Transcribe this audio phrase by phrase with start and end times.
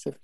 [0.00, 0.14] Você...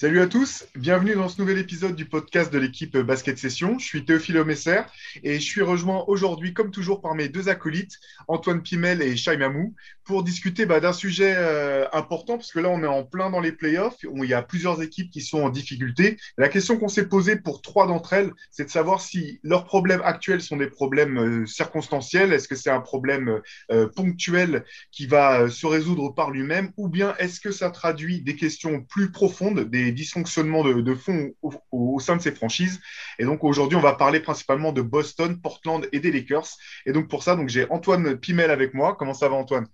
[0.00, 3.78] Salut à tous, bienvenue dans ce nouvel épisode du podcast de l'équipe Basket Session.
[3.78, 4.80] Je suis Théophile Messer
[5.22, 9.36] et je suis rejoint aujourd'hui, comme toujours, par mes deux acolytes, Antoine Pimel et Shai
[9.36, 9.74] Mamou,
[10.04, 13.40] pour discuter bah, d'un sujet euh, important, parce que là, on est en plein dans
[13.40, 16.16] les playoffs, où il y a plusieurs équipes qui sont en difficulté.
[16.38, 20.00] La question qu'on s'est posée pour trois d'entre elles, c'est de savoir si leurs problèmes
[20.02, 25.50] actuels sont des problèmes euh, circonstanciels, est-ce que c'est un problème euh, ponctuel qui va
[25.50, 29.89] se résoudre par lui-même, ou bien est-ce que ça traduit des questions plus profondes, des
[29.92, 31.32] dysfonctionnements de, fond
[31.72, 32.80] au, sein de ces franchises.
[33.18, 36.46] Et donc aujourd'hui, on va parler principalement de Boston, Portland et des Lakers.
[36.86, 38.96] Et donc pour ça, donc j'ai Antoine Pimel avec moi.
[38.98, 39.66] Comment ça va, Antoine?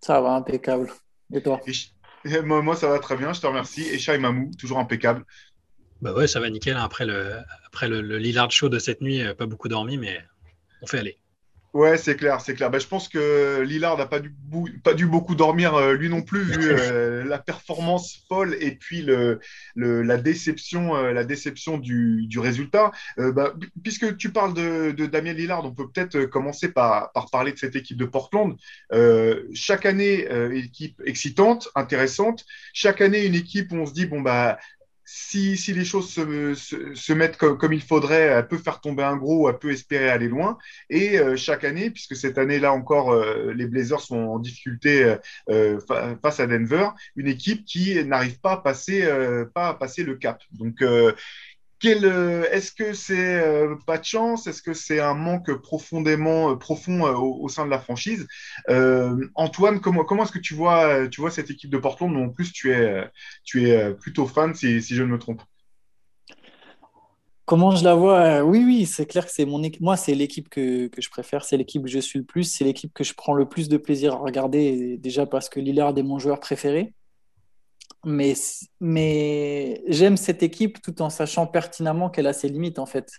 [0.00, 0.92] Ça va, impeccable.
[1.32, 1.60] Et toi?
[2.44, 3.82] Moi, ça va très bien, je te remercie.
[3.82, 5.24] Et Shai Mamou, toujours impeccable.
[6.02, 6.76] Bah ouais, ça va nickel.
[6.76, 6.82] Hein.
[6.84, 7.36] Après le,
[7.66, 10.22] après le, le Lillard Show de cette nuit, euh, pas beaucoup dormi, mais
[10.82, 11.18] on fait aller.
[11.76, 12.70] Ouais, c'est clair, c'est clair.
[12.70, 14.34] Ben, je pense que Lillard n'a pas dû,
[14.82, 19.02] pas dû beaucoup dormir euh, lui non plus, vu euh, la performance folle et puis
[19.02, 19.40] le,
[19.74, 22.92] la déception, euh, la déception du, résultat.
[23.18, 27.58] Ben, puisque tu parles de, Damien Lillard, on peut peut-être commencer par, par, parler de
[27.58, 28.56] cette équipe de Portland.
[29.52, 32.46] chaque année, équipe excitante, intéressante.
[32.72, 34.58] Chaque année, une équipe où on se dit, bon, bah,
[35.08, 39.58] si, les choses se, mettent comme, il faudrait, elle peut faire tomber un gros, elle
[39.58, 40.58] peut espérer aller loin.
[40.90, 45.16] Et euh, chaque année, puisque cette année-là encore, euh, les Blazers sont en difficulté
[45.48, 45.78] euh,
[46.20, 49.08] face à Denver, une équipe qui n'arrive pas à passer,
[49.54, 50.42] pas à passer le cap.
[50.50, 50.82] Donc,
[51.84, 54.46] est-ce que c'est euh, pas de chance?
[54.46, 58.26] Est-ce que c'est un manque profondément euh, profond au, sein de la franchise?
[59.34, 62.52] Antoine, comment, est-ce que tu vois, tu vois cette équipe de Portland dont en plus
[62.52, 63.04] tu es,
[63.44, 65.42] tu es plutôt fan, si, je ne me trompe?
[67.44, 68.42] Comment je la vois?
[68.42, 71.56] Oui, oui, c'est clair que c'est mon Moi, c'est l'équipe que, que, je préfère, c'est
[71.56, 74.14] l'équipe que je suis le plus, c'est l'équipe que je prends le plus de plaisir
[74.14, 76.95] à regarder, déjà parce que Lillard est mon joueur préféré
[78.04, 78.34] mais,
[78.80, 83.10] mais j'aime cette équipe tout en sachant pertinemment qu'elle a ses limites, en fait.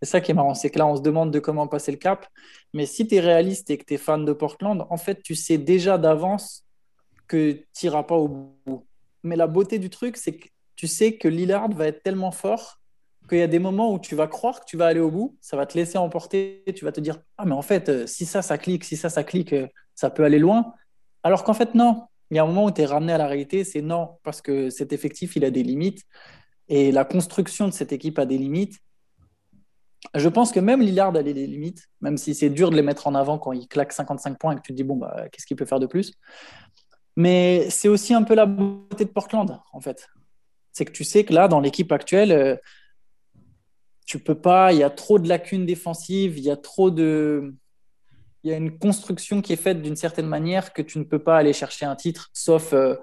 [0.00, 1.98] C'est ça qui est marrant, c'est que là, on se demande de comment passer le
[1.98, 2.26] cap.
[2.72, 5.34] Mais si tu es réaliste et que tu es fan de Portland, en fait, tu
[5.34, 6.64] sais déjà d'avance
[7.26, 8.86] que tu n'iras pas au bout.
[9.24, 12.78] Mais la beauté du truc, c'est que tu sais que Lillard va être tellement fort
[13.28, 15.36] qu'il y a des moments où tu vas croire que tu vas aller au bout,
[15.40, 18.24] ça va te laisser emporter, tu vas te dire Ah, mais en fait, euh, si
[18.24, 20.72] ça, ça clique, si ça, ça clique, euh, ça peut aller loin.
[21.22, 23.26] Alors qu'en fait, non, il y a un moment où tu es ramené à la
[23.26, 26.02] réalité, c'est non, parce que cet effectif, il a des limites.
[26.68, 28.78] Et la construction de cette équipe a des limites.
[30.14, 33.06] Je pense que même Lillard a des limites, même si c'est dur de les mettre
[33.06, 35.46] en avant quand il claque 55 points et que tu te dis, bon, bah, qu'est-ce
[35.46, 36.12] qu'il peut faire de plus?
[37.16, 40.06] Mais c'est aussi un peu la beauté de Portland, en fait.
[40.72, 42.56] C'est que tu sais que là, dans l'équipe actuelle, euh,
[44.06, 47.54] tu peux pas, il y a trop de lacunes défensives, il y a trop de
[48.44, 51.18] il y a une construction qui est faite d'une certaine manière que tu ne peux
[51.18, 52.94] pas aller chercher un titre, sauf euh,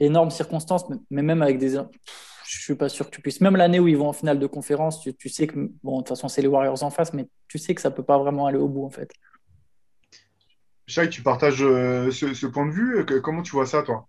[0.00, 1.80] énormes circonstances, mais même avec des.
[2.48, 3.40] Je suis pas sûr que tu puisses.
[3.40, 5.70] Même l'année où ils vont en finale de conférence, tu, sais que.
[5.82, 8.04] Bon, de toute façon, c'est les Warriors en face, mais tu sais que ça peut
[8.04, 9.12] pas vraiment aller au bout, en fait.
[10.88, 13.04] Shai, tu partages euh, ce, point de vue.
[13.22, 14.06] Comment tu vois ça, toi?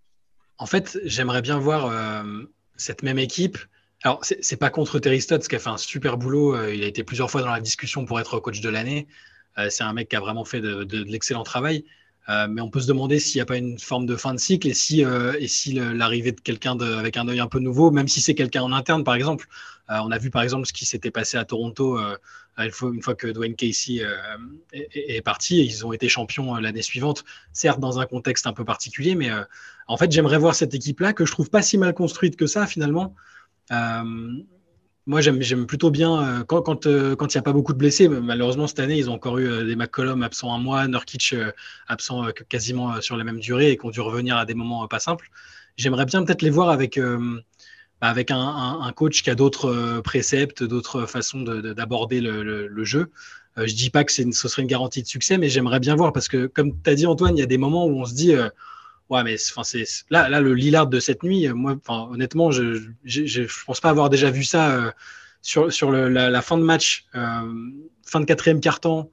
[0.59, 2.43] En fait, j'aimerais bien voir euh,
[2.75, 3.57] cette même équipe.
[4.03, 6.69] Alors, c'est pas contre Terry Stotts qui a fait un super boulot.
[6.69, 9.07] il a été plusieurs fois dans la discussion pour être coach de l'année.
[9.57, 11.83] Euh, c'est un mec qui a vraiment fait de, l'excellent travail.
[12.29, 14.39] Euh, mais on peut se demander s'il n'y a pas une forme de fin de
[14.39, 15.47] cycle et si, euh, et
[15.93, 19.05] l'arrivée de quelqu'un avec un œil un peu nouveau, même si c'est quelqu'un en interne,
[19.05, 19.47] par exemple.
[19.87, 21.97] on a vu par exemple ce qui s'était passé à Toronto
[22.57, 24.01] une fois, une, fois, que Dwayne Casey
[24.73, 25.63] est, parti.
[25.63, 29.29] Ils ont été champions l'année suivante, certes dans un contexte un peu particulier, mais
[29.87, 32.67] en fait, j'aimerais voir cette équipe-là que je trouve pas si mal construite que ça
[32.67, 33.15] finalement.
[35.07, 38.09] Moi, j'aime plutôt bien euh, quand euh, quand il n'y a pas beaucoup de blessés.
[38.09, 41.33] Malheureusement, cette année, ils ont encore eu euh, des McCollum absents un mois, Nurkic
[41.87, 44.99] absent quasiment sur la même durée et qui ont dû revenir à des moments pas
[44.99, 45.29] simples.
[45.77, 51.05] J'aimerais bien peut-être les voir avec, bah, avec un, coach qui a d'autres préceptes, d'autres
[51.05, 53.11] façons d'aborder le, jeu.
[53.55, 56.27] je dis pas que ce serait une garantie de succès, mais j'aimerais bien voir parce
[56.27, 58.33] que, comme tu as dit, Antoine, il y a des moments où on se dit
[59.09, 63.79] Ouais, mais c'est là, là, le Lillard de cette nuit, moi, honnêtement, je ne pense
[63.79, 64.91] pas avoir déjà vu ça euh,
[65.41, 67.41] sur, sur le, la, fin de match, euh,
[68.05, 69.09] fin de quatrième quart-temps,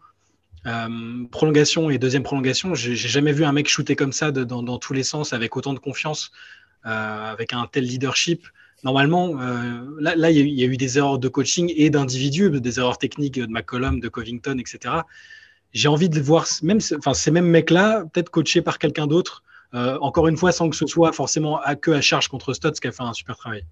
[0.67, 0.88] euh,
[1.31, 2.75] prolongation et deuxième prolongation.
[2.75, 5.75] J'ai jamais vu un mec shooter comme ça dans, dans, tous les sens, avec autant
[5.75, 6.32] de confiance,
[6.82, 8.49] avec un tel leadership.
[8.82, 9.35] Normalement,
[10.00, 13.38] là, là, il y, a eu des erreurs de coaching et d'individus, des erreurs techniques
[13.38, 14.97] de McCollum, de Covington, etc.
[15.73, 19.44] J'ai envie de voir même, enfin, ces mêmes mecs-là, peut-être coachés par quelqu'un d'autre,
[19.75, 22.81] euh, encore une fois, sans que ce soit forcément à, que à charge contre Stotts
[22.81, 23.65] qui a fait un super travail.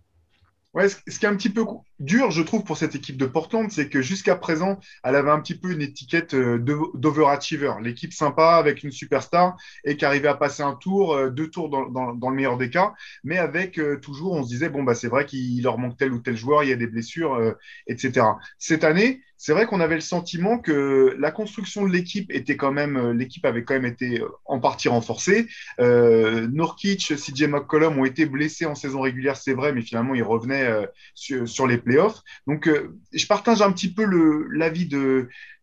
[0.75, 1.67] Ouais, ce, qui est un petit peu
[2.01, 5.39] dur, je trouve, pour cette équipe de Portland, c'est que jusqu'à présent, elle avait un
[5.39, 6.59] petit peu une étiquette euh,
[6.95, 7.75] d'overachiever.
[7.83, 9.55] L'équipe sympa avec une superstar
[9.85, 12.95] et qui arrivait à passer un tour, euh, deux tours dans, le meilleur des cas,
[13.23, 16.21] mais avec toujours, on se disait, bon, bah, c'est vrai qu'il leur manque tel ou
[16.21, 17.55] tel joueur, il y a des blessures,
[17.87, 18.27] etc.
[18.59, 22.71] Cette année, c'est vrai qu'on avait le sentiment que la construction de l'équipe était quand
[22.71, 25.49] même, euh, l'équipe avait quand même été euh, en partie renforcée.
[25.81, 30.23] Euh, Norkic, CJ McCollum ont été blessés en saison régulière, c'est vrai, mais finalement ils
[30.23, 30.87] revenaient euh,
[31.17, 32.21] sur, les playoffs.
[32.47, 32.71] Donc
[33.13, 34.05] je partage un petit peu
[34.53, 34.87] l'avis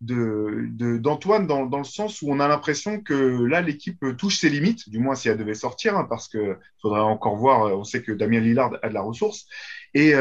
[0.01, 4.99] d'Antoine dans, le sens où on a l'impression que là l'équipe touche ses limites, du
[4.99, 7.79] moins si elle devait sortir, hein, parce qu'il faudrait encore voir.
[7.79, 9.45] On sait que Damien Lillard a de la ressource.
[9.93, 10.13] Et,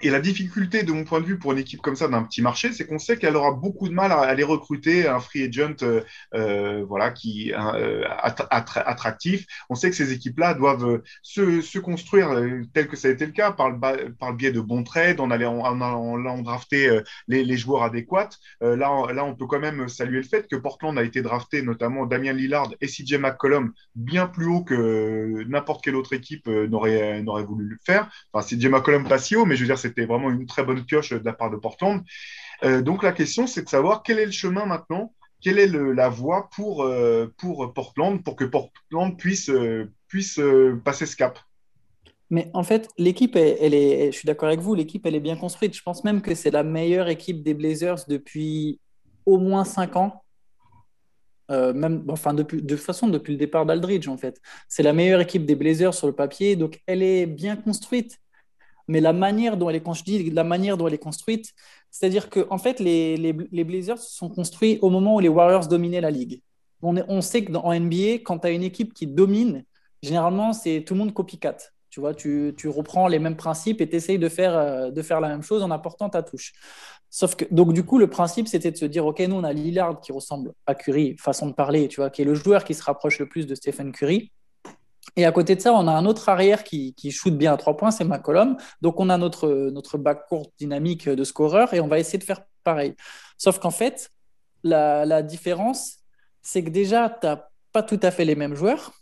[0.00, 2.40] et la difficulté, de mon point de vue, pour une équipe comme ça d'un petit
[2.40, 5.82] marché, c'est qu'on sait qu'elle aura beaucoup de mal à aller recruter un free agent,
[5.82, 6.02] euh,
[6.34, 8.04] euh voilà, qui euh,
[8.50, 9.46] attractif.
[9.70, 13.10] On sait que ces équipes-là doivent euh, se, se, construire euh, tel que ça a
[13.10, 13.78] été le cas par le,
[14.14, 17.82] par le biais de bons trades, en allant en, en, en, drafter les, les, joueurs
[17.82, 18.30] adéquats.
[18.60, 21.62] là, on, là, on peut quand même saluer le fait que Portland a été drafté,
[21.62, 27.22] notamment Damien Lillard et CJ McCollum, bien plus haut que n'importe quelle autre équipe n'aurait
[27.22, 28.08] n'aurait voulu le faire.
[28.32, 30.84] Enfin, CJ McCollum pas si haut, mais je veux dire, c'était vraiment une très bonne
[30.84, 32.02] pioche de la part de Portland.
[32.64, 36.08] Euh, donc la question, c'est de savoir quel est le chemin maintenant, quelle est la
[36.08, 40.40] voie pour, euh, pour Portland, pour que Portland puisse, euh, puisse
[40.84, 41.38] passer ce cap.
[42.30, 45.36] Mais en fait, l'équipe, elle, est, je suis d'accord avec vous, l'équipe, elle est bien
[45.36, 45.74] construite.
[45.74, 48.80] Je pense même que c'est la meilleure équipe des Blazers depuis
[49.24, 50.22] au moins cinq ans.
[51.48, 54.42] même, enfin, de façon, depuis le départ d'Aldridge, en fait.
[54.68, 58.18] C'est la meilleure équipe des Blazers sur le papier, donc elle est bien construite
[58.88, 61.52] mais la manière dont elle est construite, la manière dont elle est construite,
[61.90, 65.68] c'est-à-dire que en fait, les, les, les, Blazers sont construits au moment où les Warriors
[65.68, 66.42] dominaient la ligue.
[66.82, 69.64] On, on sait qu'en NBA, quand tu as une équipe qui domine,
[70.02, 71.56] généralement, c'est tout le monde copycat.
[71.90, 75.02] Tu vois, tu, tu reprends les mêmes principes et tu essayes de faire, euh, de
[75.02, 76.52] faire la même chose en apportant ta touche.
[77.10, 79.52] Sauf que, donc, du coup, le principe, c'était de se dire, OK, nous, on a
[79.52, 82.74] Lillard qui ressemble à Curry, façon de parler, tu vois, qui est le joueur qui
[82.74, 84.30] se rapproche le plus de Stephen Curry.
[85.16, 87.56] Et à côté de ça, on a un autre arrière qui, qui shoot bien à
[87.56, 88.56] trois points, c'est McCollum.
[88.82, 92.42] Donc, on a notre, notre backcourt dynamique de scoreur et on va essayer de faire
[92.64, 92.94] pareil.
[93.36, 94.10] Sauf qu'en fait,
[94.62, 95.98] la, la différence,
[96.42, 98.92] c'est que déjà, tu n'as pas tout à fait les mêmes joueurs.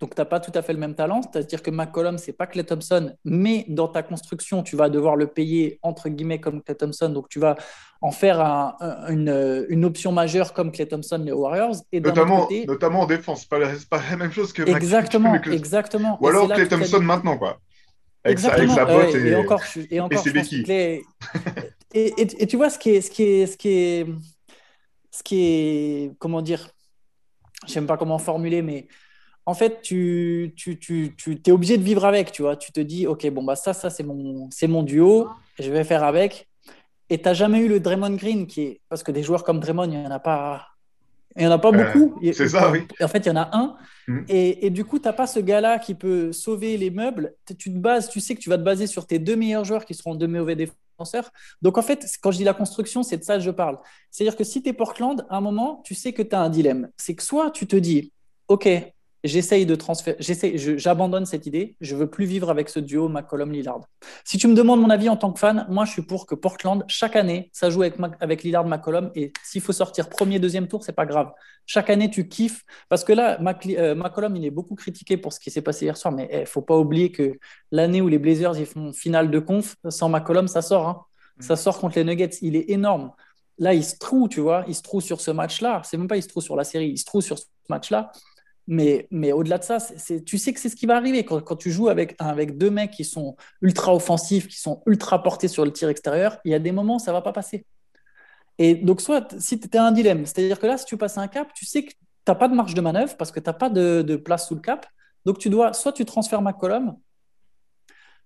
[0.00, 1.20] Donc, tu n'as pas tout à fait le même talent.
[1.22, 5.14] C'est-à-dire que McCollum, ce n'est pas Clay Thompson, mais dans ta construction, tu vas devoir
[5.14, 7.10] le payer entre guillemets comme Clay Thompson.
[7.10, 7.56] Donc, tu vas
[8.00, 8.40] en faire
[9.08, 11.76] une, une, option majeure comme Clay Thompson, les Warriors.
[11.92, 13.42] Et notamment, notamment en défense.
[13.42, 13.58] Ce pas,
[13.90, 16.18] pas la même chose que Exactement, exactement.
[16.22, 17.60] Ou alors Clay Thompson maintenant, quoi.
[18.24, 18.74] Avec exactement.
[18.74, 21.02] Sa, botte et, et, encore, et encore, et, Clay...
[21.92, 24.06] et, et, tu vois, ce qui est, ce qui est, ce qui est,
[25.10, 26.70] ce qui est, comment dire,
[27.66, 28.88] je sais pas comment formuler, mais
[29.46, 32.56] en fait, tu, tu, tu, tu es obligé de vivre avec, tu vois.
[32.56, 35.28] Tu te dis, OK, bon, bah ça, ça, c'est mon, c'est mon duo,
[35.58, 36.48] je vais faire avec.
[37.08, 38.80] Et tu n'as jamais eu le Draymond Green, qui est...
[38.88, 40.68] parce que des joueurs comme Draymond, il n'y en a pas,
[41.36, 42.20] il y en a pas euh, beaucoup.
[42.32, 42.86] c'est ça, oui.
[43.00, 43.76] En fait, il y en a un.
[44.08, 44.24] Mm.
[44.28, 47.34] Et, et, du coup, tu n'as pas ce gars-là qui peut sauver les meubles.
[47.46, 49.84] Tu te bases, tu sais que tu vas te baser sur tes deux meilleurs joueurs
[49.84, 51.30] qui seront deux mauvais défenseurs.
[51.62, 53.78] Donc, en fait, quand je dis la construction, c'est de ça que je parle.
[54.10, 56.50] C'est-à-dire que si tu es Portland, à un moment, tu sais que tu as un
[56.50, 56.90] dilemme.
[56.96, 58.12] C'est que soit tu te dis,
[58.48, 58.68] OK,
[59.24, 60.16] j'essaye de transférer,
[60.76, 61.76] j'abandonne cette idée.
[61.80, 63.80] Je veux plus vivre avec ce duo McCollum-Lillard.
[64.24, 66.34] Si tu me demandes mon avis en tant que fan, moi, je suis pour que
[66.34, 69.10] Portland, chaque année, ça joue avec, avec Lillard-McCollum.
[69.14, 71.32] Et s'il faut sortir premier, deuxième tour, c'est pas grave.
[71.66, 72.64] Chaque année, tu kiffes.
[72.88, 75.96] Parce que là, euh, McCollum, il est beaucoup critiqué pour ce qui s'est passé hier
[75.96, 76.12] soir.
[76.12, 77.38] Mais il eh, faut pas oublier que
[77.70, 80.88] l'année où les Blazers ils font finale de conf, sans McCollum, ça sort.
[80.88, 81.02] Hein.
[81.38, 81.42] Mm.
[81.42, 82.38] Ça sort contre les Nuggets.
[82.42, 83.12] Il est énorme.
[83.58, 85.82] Là, il se trouve, tu vois, il se trouve sur ce match-là.
[85.84, 88.10] C'est même pas il se trouve sur la série, il se trouve sur ce match-là.
[88.72, 89.78] Mais, mais au-delà de ça,
[90.24, 92.92] tu sais que c'est ce qui va arriver quand, tu joues avec, avec deux mecs
[92.92, 96.38] qui sont ultra offensifs, qui sont ultra portés sur le tir extérieur.
[96.44, 97.66] Il y a des moments où ça va pas passer.
[98.58, 101.26] Et donc, soit si tu as un dilemme, c'est-à-dire que là, si tu passes un
[101.26, 101.96] cap, tu sais que tu
[102.28, 104.60] n'as pas de marge de manœuvre parce que tu n'as pas de, place sous le
[104.60, 104.86] cap.
[105.24, 106.96] Donc, tu dois soit tu transfères McCollum,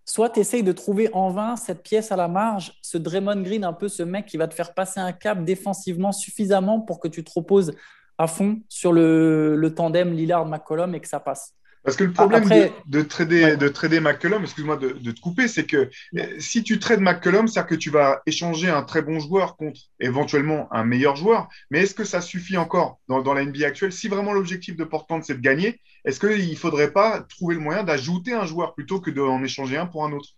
[0.04, 3.64] soit tu essayes de trouver en vain cette pièce à la marge, ce Draymond Green,
[3.64, 7.08] un peu ce mec qui va te faire passer un cap défensivement suffisamment pour que
[7.08, 7.72] tu te reposes
[8.18, 11.54] à fond sur le, le tandem Lillard-McCollum et que ça passe.
[11.84, 15.48] Parce que le problème de, de, trader, de trader McCollum, excuse-moi de, de, te couper,
[15.48, 19.20] c'est que euh, si tu trades McCollum, c'est-à-dire que tu vas échanger un très bon
[19.20, 21.46] joueur contre éventuellement un meilleur joueur.
[21.70, 23.92] Mais est-ce que ça suffit encore dans, dans la NBA actuelle?
[23.92, 27.60] Si vraiment l'objectif de Portland, c'est de gagner, est-ce qu'il ne faudrait pas trouver le
[27.60, 30.30] moyen d'ajouter un joueur plutôt que d'en échanger un pour un autre?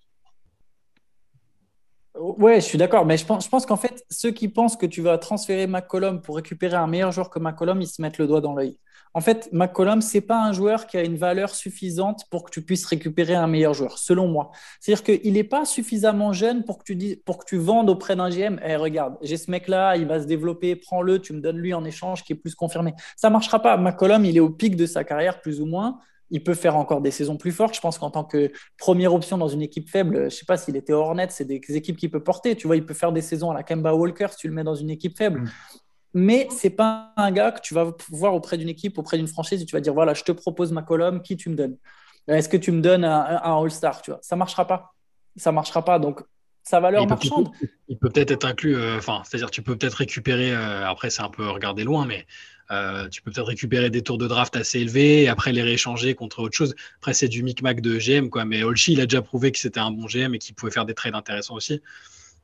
[2.19, 4.87] Ouais, je suis d'accord, mais je pense, je pense qu'en fait, ceux qui pensent que
[4.87, 8.27] tu vas transférer McCollum pour récupérer un meilleur joueur que McCollum, ils se mettent le
[8.27, 8.79] doigt dans l'œil.
[9.13, 12.63] En fait, McCollum, c'est pas un joueur qui a une valeur suffisante pour que tu
[12.63, 14.51] puisses récupérer un meilleur joueur, selon moi.
[14.79, 18.15] C'est-à-dire qu'il n'est pas suffisamment jeune pour que tu, dis, pour que tu vendes auprès
[18.15, 18.61] d'un GM.
[18.65, 21.85] Eh, regarde, j'ai ce mec-là, il va se développer, prends-le, tu me donnes lui en
[21.85, 22.95] échange qui est plus confirmé.
[23.17, 23.77] Ça marchera pas.
[23.77, 25.99] McCollum, il est au pic de sa carrière, plus ou moins.
[26.31, 27.75] Il peut faire encore des saisons plus fortes.
[27.75, 30.57] Je pense qu'en tant que première option dans une équipe faible, je ne sais pas
[30.57, 32.57] s'il était Hornet, c'est des équipes qu'il peut porter.
[32.57, 34.65] Tu vois, il peut faire des saisons à la Kemba Walker si tu le mets
[34.65, 35.43] dans une équipe faible.
[35.43, 35.51] Mm
[36.17, 39.61] mais c'est pas un gars que tu vas voir auprès d'une équipe, auprès d'une franchise
[39.61, 41.77] et tu vas dire voilà, je te propose ma colonne, qui tu me donnes?
[42.27, 44.95] Est-ce que tu me donnes un, All-Star Tu vois, ça marchera pas.
[45.37, 45.99] Ça marchera pas.
[45.99, 46.23] Donc
[46.67, 47.51] sa valeur marchande.
[47.89, 48.77] Il peut peut-être être inclus.
[48.77, 50.53] Euh, enfin, c'est-à-dire tu peux peut-être récupérer.
[50.53, 52.27] Euh, après, c'est un peu regarder loin, mais
[52.71, 56.15] euh, tu peux peut-être récupérer des tours de draft assez élevés et après les rééchanger
[56.15, 56.75] contre autre chose.
[56.99, 58.45] Après, c'est du micmac de GM, quoi.
[58.45, 60.87] Mais Olchi, il a déjà prouvé que c'était un bon GM et qu'il pouvait faire
[60.87, 61.81] des trades intéressants aussi.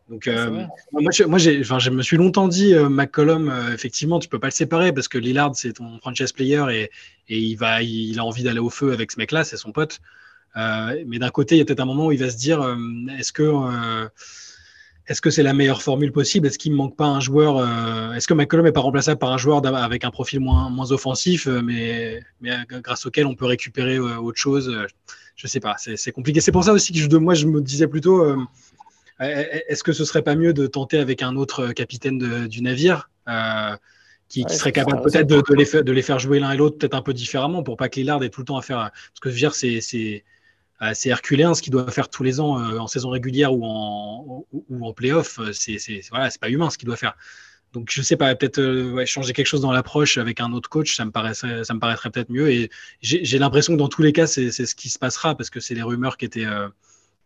[0.09, 4.29] Donc, euh, moi, je, moi je me suis longtemps dit, euh, McCollum, euh, effectivement, tu
[4.29, 6.91] peux pas le séparer parce que Lillard, c'est ton franchise player et,
[7.29, 10.01] et il, va, il, a envie d'aller au feu avec ce mec-là, c'est son pote.
[10.57, 12.63] Mais d'un côté, il y a peut-être un moment où il va se dire,
[13.19, 14.09] est-ce que
[15.09, 16.47] est-ce que c'est la meilleure formule possible?
[16.47, 17.59] Est-ce qu'il ne manque pas un joueur
[18.15, 21.47] Est-ce que McCollum n'est pas remplaçable par un joueur avec un profil moins, moins offensif,
[21.49, 24.73] mais, mais grâce auquel on peut récupérer autre chose?
[25.35, 26.41] Je ne sais pas, c'est compliqué.
[26.41, 28.25] C'est pour ça aussi que je, moi, je me disais plutôt
[29.23, 33.77] est-ce que ce serait pas mieux de tenter avec un autre capitaine du navire euh,
[34.29, 35.43] qui, serait capable peut-être de,
[35.83, 38.23] de, les faire, jouer l'un et l'autre peut-être un peu différemment pour pas que Lillard
[38.23, 38.79] ait tout le temps à faire.
[38.79, 40.25] Parce que je veux dire, c'est
[40.95, 44.45] c'est herculéen ce qu'il doit faire tous les ans euh, en saison régulière ou en,
[44.53, 45.41] ou, en playoff.
[45.53, 45.79] C'est
[46.11, 47.17] voilà, pas humain ce qu'il doit faire.
[47.73, 50.95] Donc je sais pas, peut-être euh, changer quelque chose dans l'approche avec un autre coach,
[50.95, 52.51] ça me paraîtrait, ça me paraîtrait peut-être mieux.
[52.51, 52.71] Et
[53.01, 55.75] j'ai l'impression que dans tous les cas, c'est ce qui se passera parce que c'est
[55.75, 56.47] les rumeurs qui étaient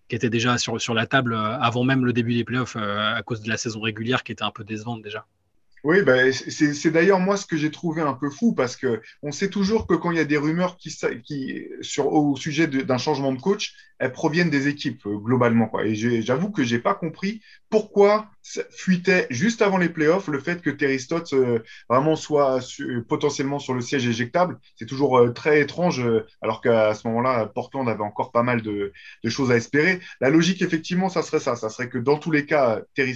[0.08, 3.14] qui était déjà sur, sur la table euh, avant même le début des playoffs euh,
[3.14, 5.26] à cause de la saison régulière qui était un peu décevante déjà.
[5.86, 9.30] Oui, bah, c'est d'ailleurs moi ce que j'ai trouvé un peu fou parce que on
[9.30, 12.98] sait toujours que quand il y a des rumeurs qui, qui sur, au sujet d'un
[12.98, 15.70] changement de coach, elles proviennent des équipes euh, globalement.
[15.80, 18.28] Et j'avoue que j'ai pas compris pourquoi
[18.70, 22.60] fuitait juste avant les playoffs le fait que Terry Stotts euh, vraiment soit
[23.08, 24.58] potentiellement sur le siège éjectable.
[24.76, 26.02] C'est toujours euh, très étrange,
[26.42, 28.92] alors qu'à ce moment-là, Portland avait encore pas mal de,
[29.28, 30.00] choses à espérer.
[30.20, 31.56] La logique, effectivement, ça serait ça.
[31.56, 33.14] Ça serait que dans tous les cas, Terry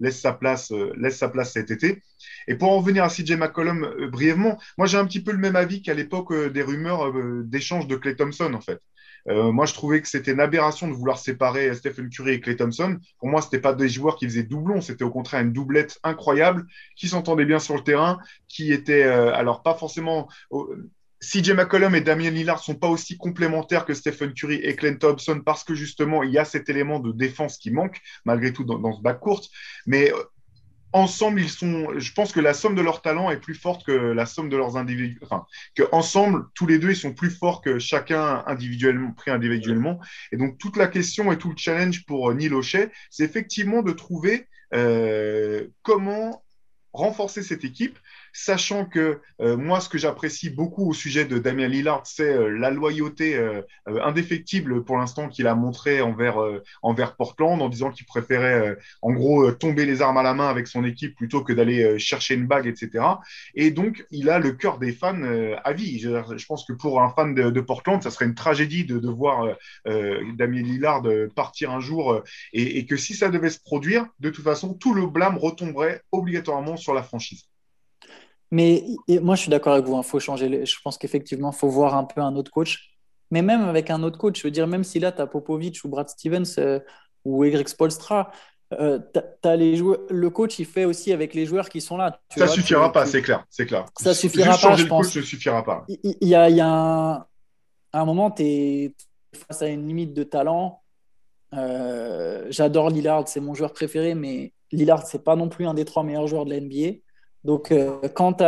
[0.00, 2.02] laisse sa place, laisse sa place cet été.
[2.48, 5.56] Et pour en venir à CJ McCollum brièvement, moi j'ai un petit peu le même
[5.56, 7.12] avis qu'à l'époque des rumeurs
[7.44, 8.80] d'échange de Clay Thompson en fait.
[9.28, 12.56] Euh, moi, je trouvais que c'était une aberration de vouloir séparer Stephen Curry et Clay
[12.56, 12.98] Thompson.
[13.18, 15.98] Pour moi, ce n'était pas des joueurs qui faisaient doublon, c'était au contraire une doublette
[16.02, 16.66] incroyable,
[16.96, 20.28] qui s'entendaient bien sur le terrain, qui étaient, euh, alors pas forcément.
[21.20, 25.40] CJ McCollum et Damien Lillard sont pas aussi complémentaires que Stephen Curry et Clay Thompson
[25.44, 28.92] parce que justement il y a cet élément de défense qui manque malgré tout dans,
[28.92, 29.40] ce bac court.
[29.86, 30.16] Mais euh,
[30.94, 31.98] ensemble, ils sont.
[31.98, 34.56] Je pense que la somme de leurs talents est plus forte que la somme de
[34.56, 35.18] leurs individus.
[35.22, 40.00] Enfin, que ensemble, tous les deux, ils sont plus forts que chacun individuellement, pris individuellement.
[40.32, 43.82] Et donc, toute la question et tout le challenge pour euh, Neil O'Shea, c'est effectivement
[43.82, 46.44] de trouver euh, comment
[46.92, 47.98] renforcer cette équipe
[48.34, 52.48] sachant que euh, moi, ce que j'apprécie beaucoup au sujet de Damien Lillard, c'est euh,
[52.48, 56.36] la loyauté euh, indéfectible pour l'instant qu'il a montré envers,
[56.82, 60.66] envers Portland en disant qu'il préférait en gros tomber les armes à la main avec
[60.66, 63.04] son équipe plutôt que d'aller chercher une bague, etc.
[63.54, 65.22] Et donc, il a le cœur des fans
[65.62, 66.00] à vie.
[66.00, 69.56] Je, pense que pour un fan de, Portland, ça serait une tragédie de, de voir
[69.84, 71.02] Damien Lillard
[71.36, 72.22] partir un jour
[72.52, 76.02] et, et que si ça devait se produire, de toute façon, tout le blâme retomberait
[76.10, 77.44] obligatoirement sur la franchise.
[78.50, 79.94] Mais moi, je suis d'accord avec vous.
[79.94, 80.64] Il hein, faut changer.
[80.64, 82.90] Je pense qu'effectivement, il faut voir un peu un autre coach.
[83.30, 85.80] Mais même avec un autre coach, je veux dire, même si là, tu as Popovic
[85.84, 86.78] ou Brad Stevens euh,
[87.24, 88.30] ou Egric Spolstra,
[88.72, 88.98] euh,
[89.42, 92.20] as les joueurs, le coach, il fait aussi avec les joueurs qui sont là.
[92.36, 93.86] ça ne suffira pas, c'est clair, c'est clair.
[93.98, 95.06] Ça suffira pas, je pense.
[95.06, 95.84] Coach ne suffira pas.
[95.88, 97.26] Il y, a, y a un,
[97.92, 98.94] à un moment, tu es
[99.48, 100.82] face à une limite de talent.
[101.52, 105.84] Euh, j'adore Lillard, c'est mon joueur préféré, mais Lillard, c'est pas non plus un des
[105.84, 106.98] trois meilleurs joueurs de la NBA.
[107.44, 108.42] Donc, euh, quand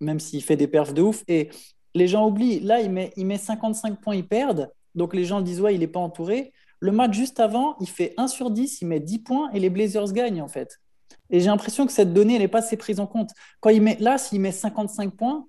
[0.00, 1.50] même s'il fait des perfs de ouf, et
[1.94, 4.70] les gens oublient, là, il met, il met 55 points, ils perdent.
[4.94, 6.52] Donc, les gens disent, ouais, il n'est pas entouré.
[6.80, 9.70] Le match juste avant, il fait 1 sur 10, il met 10 points et les
[9.70, 10.78] Blazers gagnent, en fait.
[11.30, 13.30] Et j'ai l'impression que cette donnée, elle n'est pas assez prise en compte.
[13.60, 15.46] Quand il met, là, s'il met 55 points,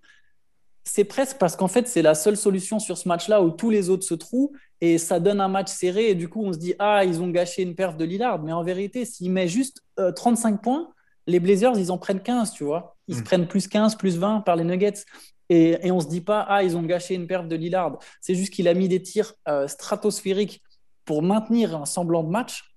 [0.83, 3.89] c'est presque parce qu'en fait, c'est la seule solution sur ce match-là où tous les
[3.89, 4.49] autres se trouvent
[4.81, 6.09] et ça donne un match serré.
[6.09, 8.41] Et du coup, on se dit, ah, ils ont gâché une perf de Lillard.
[8.41, 9.83] Mais en vérité, s'il met juste
[10.15, 10.89] 35 euh, points,
[11.29, 12.97] les Blazers, ils en prennent 15, tu vois.
[13.07, 13.23] Ils se mm.
[13.23, 15.05] prennent plus 15, plus 20 par les Nuggets.
[15.49, 17.97] Et, et on se dit pas, ah, ils ont gâché une perte de Lillard.
[18.21, 20.61] C'est juste qu'il a mis des tirs euh, stratosphériques
[21.05, 22.75] pour maintenir un semblant de match.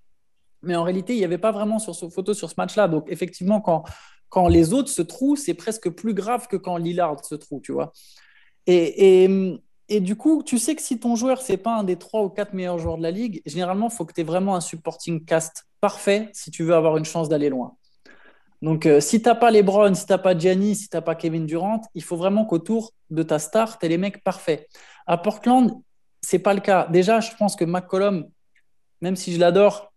[0.61, 2.87] Mais en réalité, il n'y avait pas vraiment sur ce photo sur ce match-là.
[2.87, 3.83] Donc, effectivement, quand,
[4.29, 7.73] quand les autres se trouvent, c'est presque plus grave que quand Lillard se trouve, tu
[7.73, 7.91] vois.
[8.65, 11.97] Et, et, et, du coup, tu sais que si ton joueur, c'est pas un des
[11.97, 14.55] trois ou quatre meilleurs joueurs de la ligue, généralement, il faut que tu aies vraiment
[14.55, 17.75] un supporting cast parfait si tu veux avoir une chance d'aller loin.
[18.63, 21.01] Donc, euh, si tu n'as pas LeBron, si tu n'as pas Gianni, si tu n'as
[21.01, 24.69] pas Kevin Durant, il faut vraiment qu'autour de ta star, tu les mecs parfaits.
[25.05, 25.81] À Portland,
[26.21, 26.87] c'est pas le cas.
[26.89, 28.25] Déjà, je pense que McCollum,
[29.01, 29.91] même si je l'adore,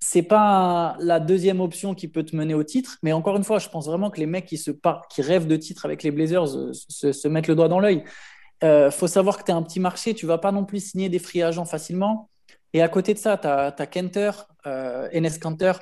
[0.00, 2.96] c'est pas la deuxième option qui peut te mener au titre.
[3.02, 4.70] Mais encore une fois, je pense vraiment que les mecs qui, se
[5.18, 8.02] rêvent de titre avec les Blazers euh, se, mettent le doigt dans l'œil.
[8.62, 10.80] Il euh, faut savoir que tu es un petit marché, tu vas pas non plus
[10.80, 12.30] signer des free agents facilement.
[12.72, 14.30] Et à côté de ça, tu as, Kenter,
[14.64, 15.74] Enes Kanter,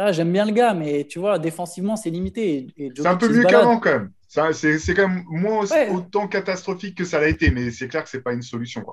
[0.00, 2.68] ah, j'aime bien le gars, mais tu vois, défensivement, c'est limité.
[2.76, 4.12] C'est un peu mieux qu'avant quand même.
[4.52, 8.22] C'est quand même moins autant catastrophique que ça l'a été, mais c'est clair que c'est
[8.22, 8.84] pas une solution.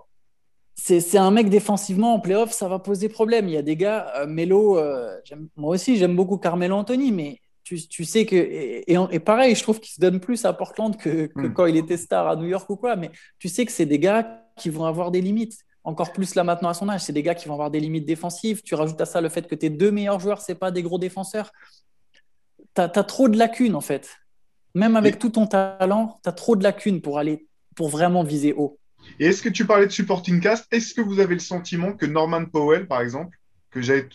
[0.74, 3.48] C'est un mec défensivement en playoff, ça va poser problème.
[3.48, 5.16] Il y a des gars, euh, Melo, euh,
[5.56, 8.36] moi aussi j'aime beaucoup Carmelo Anthony, mais tu, sais que.
[8.36, 11.54] Et, pareil, je trouve qu'il se donne plus à Portland que, hmm.
[11.54, 14.00] quand il était star à New York ou quoi, mais tu sais que c'est des
[14.00, 17.01] gars qui vont avoir des limites encore plus là maintenant à son âge.
[17.01, 18.62] C'est des gars qui vont avoir des limites défensives.
[18.63, 21.00] Tu rajoutes à ça le fait que tes deux meilleurs joueurs, ce pas des gros
[21.00, 21.51] défenseurs.
[22.75, 24.18] Tu as, trop de lacunes en fait.
[24.74, 28.54] Même avec tout ton talent, tu as trop de lacunes pour aller pour vraiment viser
[28.54, 28.80] haut.
[29.20, 30.65] Et est-ce que tu parlais de supporting cast?
[30.74, 33.38] Est-ce que vous avez le sentiment que Norman Powell, par exemple,
[33.70, 34.10] que j'ai,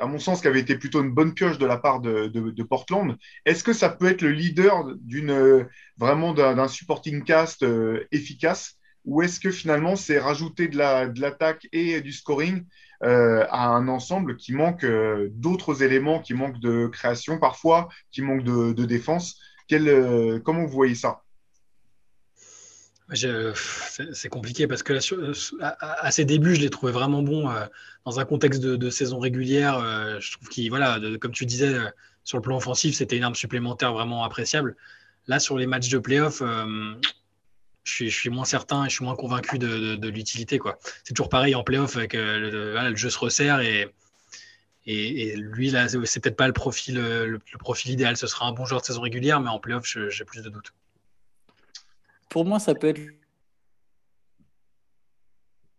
[0.00, 3.16] à mon sens, qui avait été plutôt une bonne pioche de la part de, Portland,
[3.46, 8.77] est-ce que ça peut être le leader d'une vraiment d'un supporting cast euh, efficace?
[9.08, 12.64] Ou est-ce que finalement c'est rajouter de l'attaque la, et du scoring
[13.02, 18.20] euh, à un ensemble qui manque euh, d'autres éléments, qui manque de création parfois, qui
[18.20, 19.40] manque de, défense?
[19.72, 21.22] Euh, Comment vous voyez ça?
[23.14, 24.98] C'est compliqué parce que
[25.62, 27.50] à, ses débuts, je l'ai trouvé vraiment bon
[28.04, 29.80] dans un contexte de, saison régulière.
[30.20, 31.74] je trouve qu'il, voilà, comme tu disais,
[32.24, 34.76] sur le plan offensif, c'était une arme supplémentaire vraiment appréciable.
[35.26, 36.42] Là, sur les matchs de playoff,
[37.88, 40.60] je suis, moins certain et je suis moins convaincu de, l'utilité.
[41.04, 43.90] C'est toujours pareil en playoff, euh, le, jeu se resserre et,
[45.36, 48.16] lui, là, c'est peut-être pas le profil, le, profil idéal.
[48.16, 50.72] Ce sera un bon joueur de saison régulière, mais en playoff, j'ai plus de doutes.
[52.30, 53.00] Pour moi, ça peut être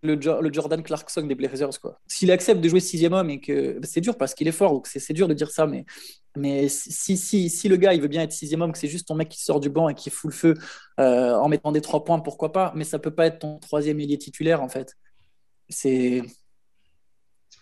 [0.01, 1.71] le, Jordan Clarkson des Blazers.
[2.07, 5.13] S'il accepte de jouer sixième homme et que c'est dur parce qu'il est fort, c'est,
[5.13, 5.85] dur de dire ça, mais,
[6.35, 9.07] mais si, si, si, le gars il veut bien être sixième homme, que c'est juste
[9.07, 10.53] ton mec qui sort du banc et qui fout le feu
[10.99, 13.97] euh, en mettant des trois points, pourquoi pas, mais ça peut pas être ton troisième
[13.97, 14.95] milieu titulaire en fait.
[15.69, 16.23] C'est,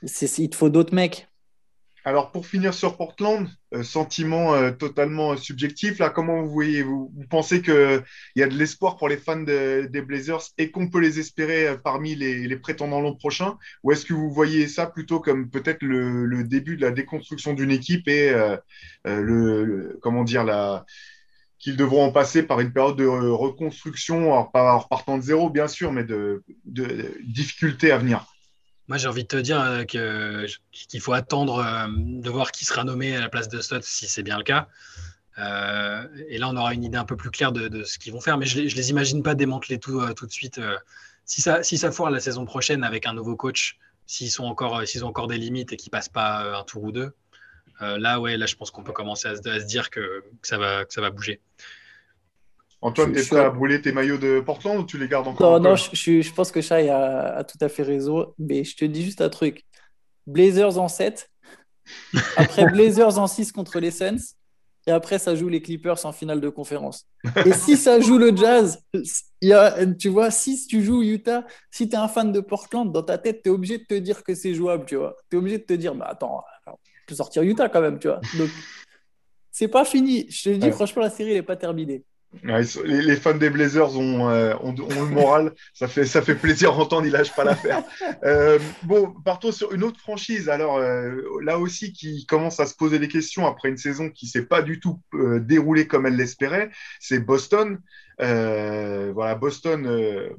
[0.02, 1.28] il te faut d'autres mecs.
[2.08, 7.12] Alors, pour finir sur Portland, euh, sentiment euh, totalement subjectif, là, comment vous voyez vous,
[7.30, 8.02] pensez qu'il
[8.38, 11.76] y a de l'espoir pour les fans des Blazers et qu'on peut les espérer euh,
[11.76, 13.58] parmi les, prétendants l'an prochain?
[13.84, 17.72] Ou est-ce que vous voyez ça plutôt comme peut-être le, début de la déconstruction d'une
[17.72, 18.34] équipe et
[19.04, 20.86] le, comment dire, la,
[21.60, 25.68] qu'ils devront en passer par une période de reconstruction, pas en repartant de zéro, bien
[25.68, 26.42] sûr, mais de
[27.26, 28.26] difficultés à venir?
[28.88, 29.84] Moi, j'ai envie de te dire euh,
[30.72, 34.08] qu'il faut attendre euh, de voir qui sera nommé à la place de Stott, si
[34.08, 34.68] c'est bien le cas.
[35.40, 38.22] Euh, et là, on aura une idée un peu plus claire de, ce qu'ils vont
[38.22, 38.38] faire.
[38.38, 40.60] Mais je ne les imagine pas démanteler tout, tout de suite.
[41.26, 45.28] si, ça, si ça foire la saison prochaine avec un nouveau coach, s'ils ont encore
[45.28, 47.14] des limites et qu'ils passent pas un tour ou deux,
[47.82, 50.94] là, ouais, là, je pense qu'on peut commencer à se, dire que, ça va, que
[50.94, 51.42] ça va bouger.
[52.82, 55.60] Antoine, tu es prêt à brûler tes maillots de Portland ou tu les gardes encore
[55.60, 58.34] Non, non, je, je, pense que Shai a, tout à fait raison.
[58.38, 59.64] Mais je te dis juste un truc.
[60.28, 61.30] Blazers en 7.
[62.38, 64.36] Après Blazers en 6 contre les Suns.
[64.86, 67.10] Et après, ça joue les Clippers en finale de conférence.
[67.46, 68.82] Et si ça joue le Jazz,
[69.42, 72.90] y a, tu vois, si tu joues Utah, si tu es un fan de Portland,
[72.90, 75.18] dans ta tête, tu es obligé de te dire que c'est jouable, tu vois.
[75.30, 76.72] Tu es obligé de te dire, bah attends, je
[77.06, 78.22] peux sortir Utah quand même, tu vois.
[78.38, 78.50] Donc,
[79.52, 80.26] c'est pas fini.
[80.30, 82.06] Je te dis, franchement, la série, n'est pas terminée
[82.44, 85.54] les, fans des Blazers euh, ont, le moral.
[85.74, 87.84] ça, fait, ça fait plaisir d'entendre, ils lâchent pas l'affaire.
[88.24, 90.50] Euh, bon, partons sur une autre franchise.
[90.50, 94.28] Alors euh, là aussi, qui commence à se poser des questions après une saison qui
[94.28, 97.80] s'est pas du tout déroulée comme elle l'espérait, c'est Boston.
[98.20, 100.36] voilà, Boston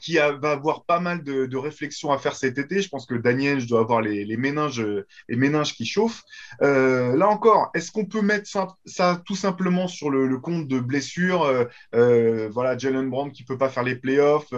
[0.00, 2.82] qui va avoir pas mal de, réflexions à faire cet été.
[2.82, 4.84] Je pense que Daniel je dois avoir les, méninges,
[5.28, 6.22] les méninges qui chauffent.
[6.62, 8.48] Euh, là encore, est-ce qu'on peut mettre
[8.84, 13.58] ça, tout simplement sur le, compte de blessures euh, euh, Voilà, Jalen Brown qui peut
[13.58, 14.52] pas faire les playoffs,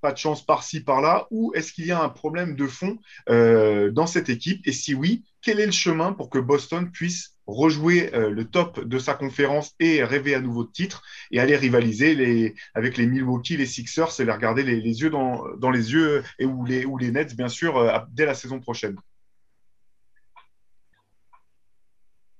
[0.00, 4.06] pas de chance par-ci, par-là, ou est-ce qu'il y a un problème de fond dans
[4.06, 4.60] cette équipe?
[4.66, 8.82] Et si oui, quel est le chemin pour que Boston puisse rejouer euh, le top
[8.82, 13.06] de sa conférence et rêver à nouveau de titre et aller rivaliser les, avec les
[13.06, 16.86] Milwaukee, les Sixers et les regarder les, yeux dans, dans, les yeux et ou les,
[16.86, 18.96] ou les Nets, bien sûr, euh, dès la saison prochaine.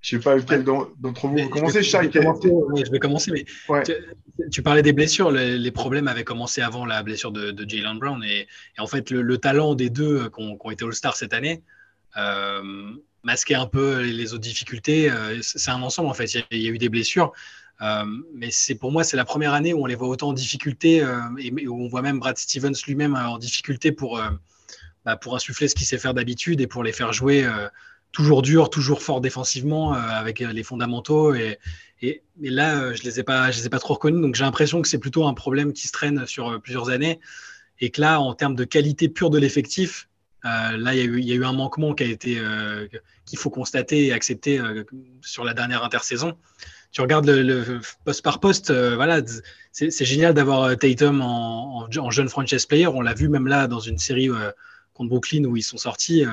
[0.00, 1.48] Je ne sais pas lequel d'entre vous.
[1.48, 2.50] Commencez, je, vais commencer,
[2.84, 3.44] je vais commencer, mais
[4.50, 5.30] tu, parlais des blessures.
[5.30, 8.22] Les, problèmes avaient commencé avant la blessure de, Jalen Brown.
[8.22, 11.62] Et, en fait, le, talent des deux qui ont, été All-Star cette année
[12.16, 15.10] euh, masquait un peu les, autres difficultés.
[15.10, 16.32] Euh, c'est un ensemble, en fait.
[16.50, 17.32] Il y, a, eu des blessures.
[17.80, 20.32] Euh, mais c'est pour moi, c'est la première année où on les voit autant en
[20.32, 21.04] difficulté
[21.38, 24.20] et, où on voit même Brad Stevens lui-même en difficulté pour,
[25.04, 27.48] bah, pour insuffler ce qu'il sait faire d'habitude et pour les faire jouer
[28.12, 31.34] toujours dur, toujours fort défensivement avec les fondamentaux.
[31.34, 31.58] Et,
[32.00, 33.20] et, là, je les, les
[33.66, 34.20] ai pas trop reconnus.
[34.20, 37.18] Donc j'ai l'impression que c'est plutôt un problème qui se traîne sur plusieurs années.
[37.80, 40.08] Et que là, en termes de qualité pure de l'effectif,
[40.44, 42.40] là, il y, a eu un manquement qui été
[43.24, 44.60] qu'il faut constater et accepter
[45.22, 46.36] sur la dernière intersaison.
[46.92, 49.20] Tu regardes le, poste par poste, voilà,
[49.72, 52.86] c'est génial d'avoir Tatum en, jeune franchise player.
[52.86, 54.28] On l'a vu même là dans une série
[54.92, 56.24] contre Brooklyn où ils sont sortis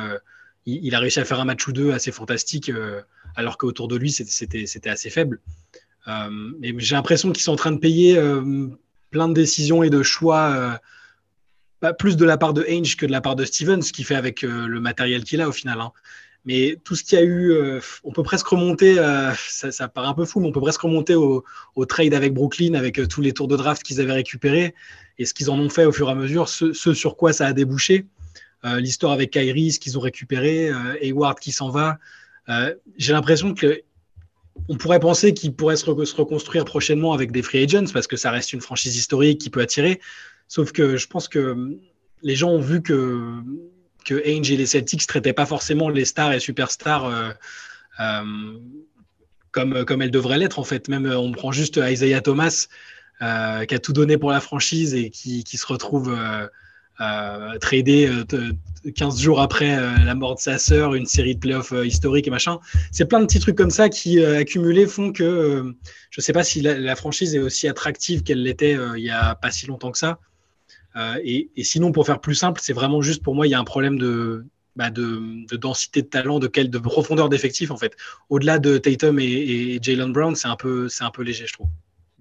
[0.65, 3.01] il, a réussi à faire un match ou deux assez fantastique, euh,
[3.35, 5.39] alors qu'autour de lui, c'était assez faible.
[6.07, 8.67] Euh, j'ai l'impression qu'ils sont en train de payer euh,
[9.09, 10.79] plein de décisions et de choix,
[11.97, 14.15] plus de la part de Ainge que de la part de Stevens, ce qu'il fait
[14.15, 15.81] avec le matériel qu'il a au final.
[15.81, 15.91] Hein.
[16.45, 17.53] Mais tout ce qu'il y a eu,
[18.03, 18.95] on peut presque remonter,
[19.37, 21.43] ça, ça, paraît un peu fou, mais on peut presque remonter au,
[21.87, 24.73] trade avec Brooklyn, avec tous les tours de draft qu'ils avaient récupérés
[25.17, 27.45] et ce qu'ils en ont fait au fur et à mesure, ce sur quoi ça
[27.45, 28.05] a débouché.
[28.63, 31.97] Euh, l'histoire avec Kyrie, ce qu'ils ont récupéré, euh, Hayward qui s'en va.
[32.49, 33.81] Euh, j'ai l'impression que
[34.67, 38.29] on pourrait penser qu'il pourrait se, reconstruire prochainement avec des free agents parce que ça
[38.29, 39.99] reste une franchise historique qui peut attirer.
[40.51, 41.77] Sauf que je pense que
[42.23, 43.41] les gens ont vu que,
[44.03, 47.09] que et les Celtics ne traitaient pas forcément les stars et superstars
[49.51, 50.89] comme, comme elles devraient l'être en fait.
[50.89, 52.67] Même on prend juste Isaiah Thomas
[53.21, 56.13] qui a tout donné pour la franchise et qui, qui se retrouve
[56.99, 58.11] euh, trader
[58.93, 62.27] 15 jours après euh, la mort de sa sœur, une série de playoffs euh, historiques
[62.27, 62.59] et machin.
[62.91, 65.73] C'est plein de petits trucs comme ça qui, accumulés, font que
[66.09, 69.33] je ne sais pas si la, franchise est aussi attractive qu'elle l'était il n'y a
[69.35, 70.19] pas si longtemps que ça.
[70.95, 73.63] Et, sinon, pour faire plus simple, c'est vraiment juste pour moi, il y a un
[73.63, 77.95] problème de, bah, de, densité de talent, de, quelle, de profondeur d'effectif en fait.
[78.29, 81.67] Au-delà de Tatum et, et Jalen Brown, c'est un, peu, un peu léger, je trouve.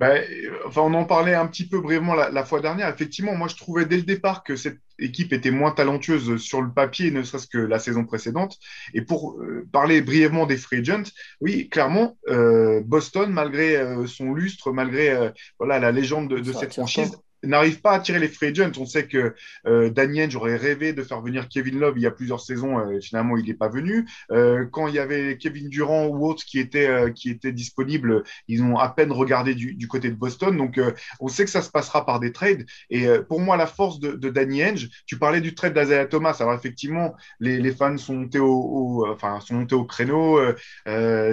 [0.01, 0.25] Ben,
[0.65, 2.89] enfin, on en parlait un petit peu brièvement la, fois dernière.
[2.89, 6.73] Effectivement, moi, je trouvais dès le départ que cette équipe était moins talentueuse sur le
[6.73, 8.57] papier, ne serait-ce que la saison précédente.
[8.95, 11.11] Et pour euh, parler brièvement des free agents,
[11.43, 16.73] oui, clairement, euh, Boston, malgré euh, son lustre, malgré voilà la légende de, de cette
[16.73, 18.73] franchise, n'arrive pas à tirer les free agents.
[18.79, 19.35] On sait que
[19.67, 22.79] euh, Daniel, j'aurais rêvé de faire venir Kevin Love il y a plusieurs saisons.
[22.79, 24.07] Euh, finalement, il n'est pas venu.
[24.31, 28.23] Euh, quand il y avait Kevin Durant ou autres qui étaient, euh, qui étaient disponibles,
[28.49, 30.57] ils ont à peine regardé du, du côté de Boston.
[30.57, 30.81] Donc,
[31.21, 32.67] on sait que ça se passera par des trades.
[32.91, 36.37] Et pour moi, la force de, Danny Henge, tu parlais du trade d'Azaya Thomas.
[36.41, 40.41] Alors, effectivement, les, les, fans sont montés au enfin, sont montés au créneau.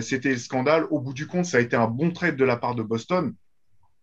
[0.02, 0.86] C'était le scandale.
[0.89, 3.34] Au bout du compte, ça a été un bon trade de la part de Boston.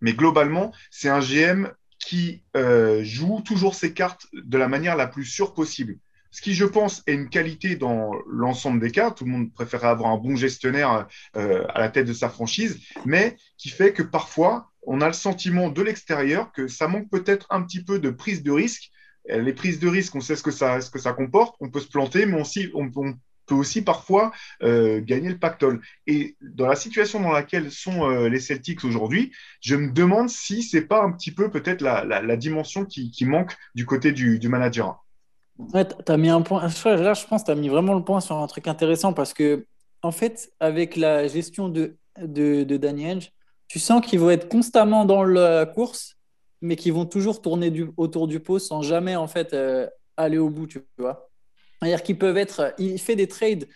[0.00, 5.07] Mais globalement, c'est un GM qui euh, joue toujours ses cartes de la manière la
[5.07, 5.98] plus sûre possible.
[6.30, 9.12] Ce qui, je pense, est une qualité dans l'ensemble des cas.
[9.12, 12.80] Tout le monde préférerait avoir un bon gestionnaire euh, à la tête de sa franchise,
[13.04, 17.46] mais qui fait que parfois, on a le sentiment de l'extérieur que ça manque peut-être
[17.50, 18.90] un petit peu de prise de risque.
[19.28, 21.54] Les prises de risque, on sait ce que ça, ce que ça comporte.
[21.61, 23.14] On peut se planter, mais aussi, on, on
[23.46, 25.80] peut aussi parfois euh, gagner le pactole.
[26.07, 30.62] Et dans la situation dans laquelle sont euh, les Celtics aujourd'hui, je me demande si
[30.62, 34.38] c'est pas un petit peu peut-être la, la, dimension qui, qui, manque du côté du,
[34.38, 35.04] du manager.
[35.59, 36.62] Ouais, tu as mis un point.
[36.85, 39.33] Là, je pense que tu as mis vraiment le point sur un truc intéressant parce
[39.33, 39.66] que,
[40.02, 43.30] en fait, avec la gestion de, de, Danny Henge,
[43.68, 46.16] tu sens qu'ils vont être constamment dans la course,
[46.61, 50.50] mais qu'ils vont toujours tourner autour du pot sans jamais, en fait, euh, aller au
[50.50, 51.30] bout, tu vois.
[51.84, 52.74] C'est-à-dire qu'ils peuvent être.
[52.78, 53.68] Il fait des trades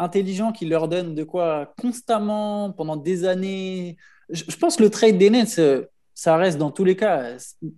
[0.00, 3.96] intelligents qui leur donnent de quoi constamment pendant des années.
[4.28, 7.36] Je, pense que le trade des Nets, euh, ça reste dans tous les cas.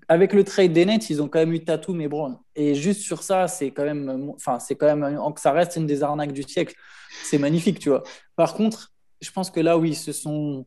[0.09, 2.39] Avec le trade des Nets, ils ont quand même eu Tatum et Brown.
[2.57, 4.33] Et juste sur ça, c'est quand même.
[4.35, 5.21] Enfin, c'est quand même.
[5.37, 6.75] Ça reste une des arnaques du siècle.
[7.25, 8.03] C'est magnifique, tu vois.
[8.37, 10.65] Par contre, je pense que là, oui, ce sont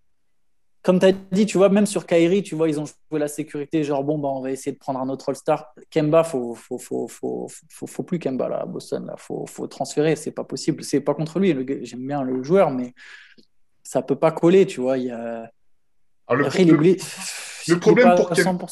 [0.83, 3.29] comme tu as dit, tu vois, même sur Kyrie, tu vois, ils ont joué la
[3.29, 5.73] sécurité, genre, bon, bah, on va essayer de prendre un autre All-Star.
[5.89, 7.47] Kemba, faut, faut, faut, faut,
[7.87, 10.83] faut, plus Kemba, là, à Boston, là, faut, faut transférer, c'est pas possible.
[10.83, 12.93] C'est pas contre lui, j'aime bien le joueur, mais
[13.81, 14.97] ça peut pas coller, tu vois.
[14.97, 15.49] Il y a...
[16.29, 18.65] le, le, problème pour, Kemba,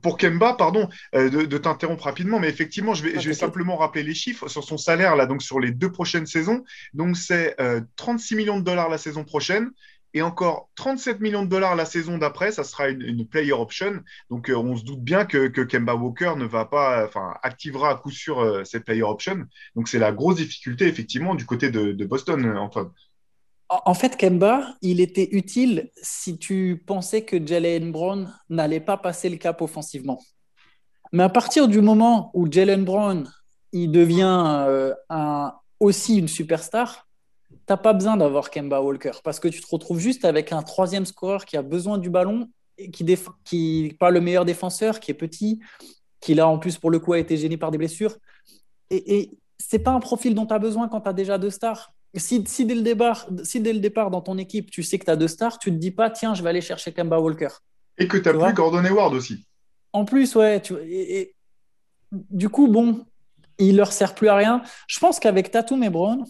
[0.00, 3.76] pour Kemba, pardon, euh, de, t'interrompre rapidement, mais effectivement, je vais, ah, je vais simplement
[3.76, 6.62] rappeler les chiffres sur son salaire, là, donc sur les deux prochaines saisons.
[6.94, 7.56] Donc, c'est
[7.96, 9.72] 36 euh, millions de dollars la saison prochaine
[10.14, 14.00] et encore 37 millions de dollars la saison d'après, ça sera une, player option.
[14.30, 17.94] Donc, euh, on se doute bien que, Kemba Walker ne va pas, enfin, activera à
[17.96, 19.44] coup sûr euh, cette player option.
[19.74, 22.90] Donc, c'est la grosse difficulté, effectivement, du côté de, Boston, Antoine.
[23.68, 29.28] En fait, Kemba, il était utile si tu pensais que Jalen Brown n'allait pas passer
[29.28, 30.20] le cap offensivement.
[31.12, 33.30] Mais à partir du moment où Jalen Brown
[33.72, 34.94] il devient euh,
[35.80, 37.07] aussi une superstar,
[37.68, 41.04] t'as pas besoin d'avoir Kemba Walker parce que tu te retrouves juste avec un troisième
[41.04, 45.10] scoreur qui a besoin du ballon et qui n'est qui pas le meilleur défenseur, qui
[45.10, 45.60] est petit,
[46.20, 48.16] qui là en plus pour le coup a été gêné par des blessures.
[48.88, 51.50] Et, et c'est pas un profil dont tu as besoin quand tu as déjà deux
[51.50, 51.92] stars.
[52.14, 55.04] Si, si, dès le départ, si dès le départ dans ton équipe, tu sais que
[55.04, 57.50] tu as deux stars, tu te dis pas, tiens, je vais aller chercher Kemba Walker.
[57.98, 59.44] Et que tu n'as plus Gordon Hayward aussi.
[59.92, 60.62] En plus, ouais.
[60.62, 61.34] Tu, et,
[62.10, 63.04] du coup, bon,
[63.58, 64.62] il leur sert plus à rien.
[64.86, 66.24] Je pense qu'avec Tatum et Brown,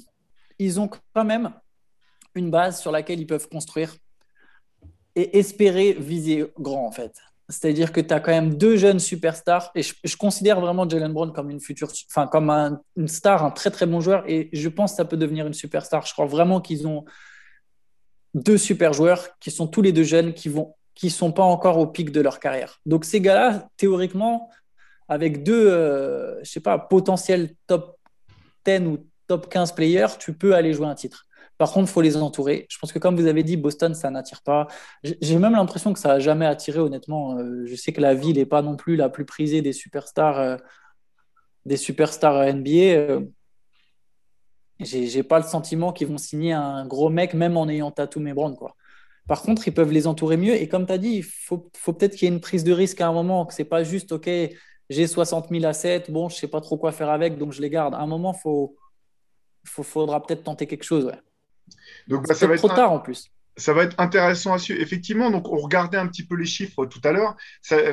[0.59, 1.53] ils ont quand même
[2.35, 3.95] une base sur laquelle ils peuvent construire
[5.15, 7.13] et espérer viser grand, en fait.
[7.49, 11.33] C'est-à-dire que tu as quand même deux jeunes superstars et je, considère vraiment Jalen Brown
[11.33, 12.51] comme une future, enfin comme
[12.97, 15.55] une star, un très très bon joueur et je pense que ça peut devenir une
[15.55, 16.05] superstar.
[16.05, 17.07] Je crois vraiment qu'ils ont
[18.35, 21.79] deux super joueurs qui sont tous les deux jeunes qui vont qui sont pas encore
[21.79, 22.81] au pic de leur carrière.
[22.85, 24.51] Donc ces gars-là, théoriquement,
[25.07, 27.97] avec deux, euh, je sais pas, potentiels top
[28.67, 31.27] 10 ou top 15 players, tu peux aller jouer un titre.
[31.59, 32.67] Par contre, il faut les entourer.
[32.71, 34.69] Je pense que, comme vous avez dit, Boston, ça n'attire pas.
[35.03, 37.37] J'ai même l'impression que ça n'a jamais attiré, honnêtement.
[37.37, 40.39] Euh, je sais que la ville n'est pas non plus la plus prisée des superstars,
[40.39, 40.57] euh,
[41.67, 42.95] des superstars NBA.
[42.95, 43.21] Euh,
[44.81, 48.57] J'ai pas le sentiment qu'ils vont signer un gros mec, même en ayant Tatum Brown.
[48.57, 48.77] Quoi.
[49.27, 50.55] Par contre, ils peuvent les entourer mieux.
[50.55, 52.73] Et comme tu as dit, il faut, faut peut-être qu'il y ait une prise de
[52.73, 54.31] risque à un moment, que ce n'est pas juste, OK,
[54.91, 57.61] j'ai 60 000 assets, bon, je ne sais pas trop quoi faire avec, donc je
[57.61, 57.95] les garde.
[57.95, 58.77] À un moment, il faut,
[59.69, 61.07] faut, faudra peut-être tenter quelque chose.
[61.07, 61.19] Ouais.
[62.07, 63.31] Donc, bah, ça va être trop tard en plus.
[63.57, 64.81] Ça va être intéressant à suivre.
[64.81, 67.37] Effectivement, donc on regardait un petit peu les chiffres tout à l'heure.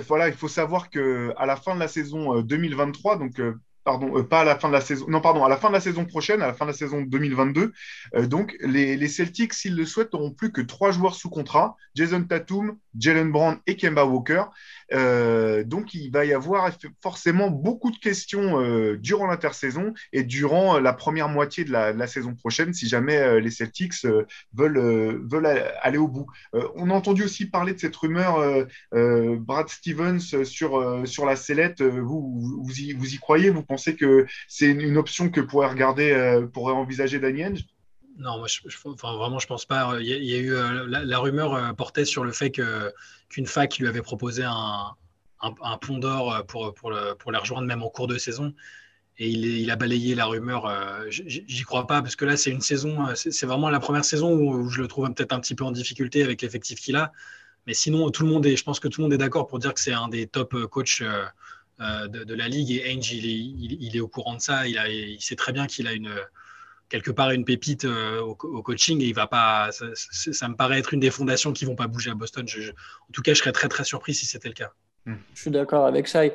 [0.07, 3.55] Voilà, il faut savoir que à la fin de la saison 2023, euh, donc euh,
[3.83, 5.73] pardon, euh, pas à la fin de la saison, non, pardon, à la fin de
[5.73, 7.73] la saison prochaine, à la fin de la saison 2022.
[8.27, 12.23] donc, les, les Celtics, s'ils le souhaitent, n'auront plus que trois joueurs sous contrat Jason
[12.23, 14.43] Tatum, Jalen Brown et Kemba Walker.
[14.93, 16.71] Euh, donc, il va y avoir
[17.01, 22.35] forcément beaucoup de questions euh, durant l'intersaison et durant la première moitié de la, saison
[22.35, 24.05] prochaine, si jamais euh, les Celtics
[24.53, 26.27] veulent, aller au bout.
[26.75, 31.81] on a entendu aussi parler de cette rumeur Brad Stevens sur, sur la sellette.
[31.81, 33.49] Vous, vous, y, croyez?
[33.49, 37.57] Vous pensez que c'est une, option que pourrait regarder, pourrait envisager Daniel?
[38.17, 39.97] Non, moi, je, enfin, vraiment, je pense pas.
[39.99, 40.53] Il y a, eu
[40.87, 42.93] la, rumeur portait sur le fait que
[43.35, 44.95] qu'une fac lui avait proposé un,
[45.81, 48.53] pont d'or euh, pour, pour, pour les rejoindre même en cours de saison.
[49.17, 50.65] Et il, il a balayé la rumeur.
[50.65, 54.05] Euh, j'y crois pas parce que là, c'est une saison, euh, c'est vraiment la première
[54.05, 57.11] saison où, je le trouve peut-être un petit peu en difficulté avec l'effectif qu'il a.
[57.67, 59.59] Mais sinon, tout le monde est, je pense que tout le monde est d'accord pour
[59.59, 62.71] dire que c'est un des top coachs de, la ligue.
[62.71, 64.65] Et Ainge, il est, il, est, au courant de ça.
[64.65, 66.13] Il, a, il sait très bien qu'il a une,
[66.89, 69.69] quelque part une pépite euh, au, coaching et il va pas.
[69.71, 72.45] Ça, me paraît être une des fondations qui vont pas bouger à Boston.
[72.45, 74.71] en tout cas, je serais très très surpris si c'était le cas.
[75.05, 75.15] Hmm.
[75.33, 76.33] Je suis d'accord avec Shai.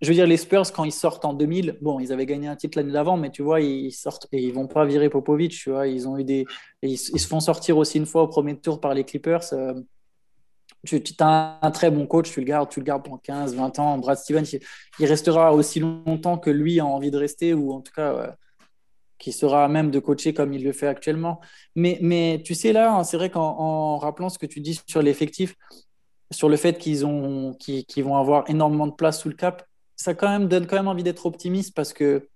[0.00, 2.56] Je veux dire, les Spurs, quand ils sortent en 2000, bon, ils avaient gagné un
[2.56, 5.70] titre l'année d'avant, mais tu vois, ils sortent et ils vont pas virer Popovic, tu
[5.70, 5.86] vois.
[5.86, 6.46] Ils ont eu des.
[6.82, 9.52] Ils, se font sortir aussi une fois au premier tour par les Clippers.
[9.52, 9.74] Euh,
[10.86, 13.78] tu, as un, très bon coach, tu le gardes, tu le gardes pendant 15, 20
[13.78, 13.98] ans.
[13.98, 14.46] Brad Stevens,
[14.98, 18.36] il, restera aussi longtemps que lui a envie de rester, ou en tout cas,
[19.18, 21.40] qui sera à même de coacher comme il le fait actuellement.
[21.74, 25.54] Mais, mais tu sais, là, c'est vrai qu'en rappelant ce que tu dis sur l'effectif,
[26.30, 30.48] sur le fait qu'ils vont avoir énormément de place sous le cap, ça quand même,
[30.48, 32.28] donne quand même envie d'être optimiste parce que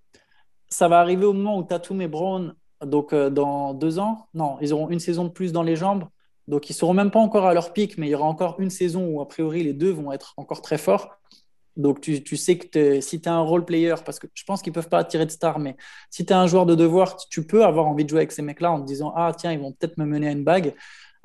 [0.69, 4.57] ça va arriver au moment où Tatum et Brown, donc euh, dans deux ans, non,
[4.61, 6.05] ils auront une saison de plus dans les jambes.
[6.49, 8.59] Donc ils ne seront même pas encore à leur pic, mais il y aura encore
[8.59, 11.11] une saison où a priori les deux vont être encore très forts.
[11.77, 14.63] Donc, tu, tu sais que si tu es un role player, parce que je pense
[14.63, 15.77] qu'ils peuvent pas attirer de stars, mais
[16.11, 18.43] si tu es un joueur de devoir, tu peux avoir envie de jouer avec ces
[18.43, 20.75] mecs-là en te disant Ah, tiens, ils vont peut-être me mener à une bague.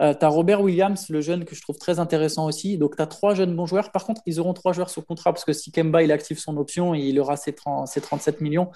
[0.01, 2.77] Euh, tu as Robert Williams, le jeune que je trouve très intéressant aussi.
[2.77, 3.91] Donc, tu as trois jeunes bons joueurs.
[3.91, 6.57] Par contre, ils auront trois joueurs sur contrat parce que si Kemba il active son
[6.57, 8.69] option et il aura ses, 30, ses 37 millions,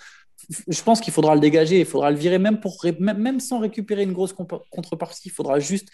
[0.68, 1.80] je pense qu'il faudra le dégager.
[1.80, 5.28] Il faudra le virer même, pour, même sans récupérer une grosse contrepartie.
[5.28, 5.90] Il faudra juste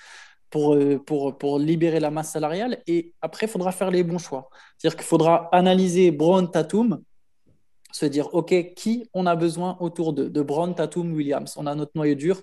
[0.50, 2.82] pour, euh, pour, pour libérer la masse salariale.
[2.88, 4.50] Et après, il faudra faire les bons choix.
[4.78, 7.02] C'est-à-dire qu'il faudra analyser Brown, Tatum,
[7.92, 11.56] se dire, OK, qui on a besoin autour de, de Brown, Tatum, Williams?
[11.58, 12.42] On a notre noyau dur,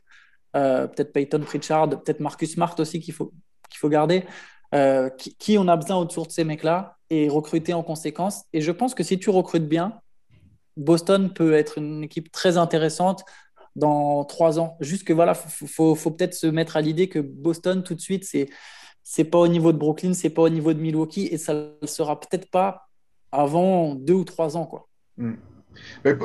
[0.57, 3.33] euh, peut-être Peyton Pritchard, peut-être Marcus Smart aussi qu'il faut,
[3.71, 4.25] qu'il faut garder.
[4.75, 8.45] Euh, qui, qui, on a besoin autour de ces mecs-là et recruter en conséquence?
[8.55, 10.01] Et je pense que si tu recrutes bien,
[10.79, 13.23] Boston peut être une équipe très intéressante
[13.77, 14.77] dans trois ans.
[14.81, 18.25] Juste que voilà, faut, faut, peut-être se mettre à l'idée que Boston tout de suite,
[18.25, 18.49] c'est
[19.05, 21.87] c'est pas au niveau de Brooklyn, c'est pas au niveau de Milwaukee et ça ne
[21.87, 22.89] sera peut-être pas
[23.33, 24.89] avant deux ou trois ans quoi.
[25.17, 25.35] Hmm.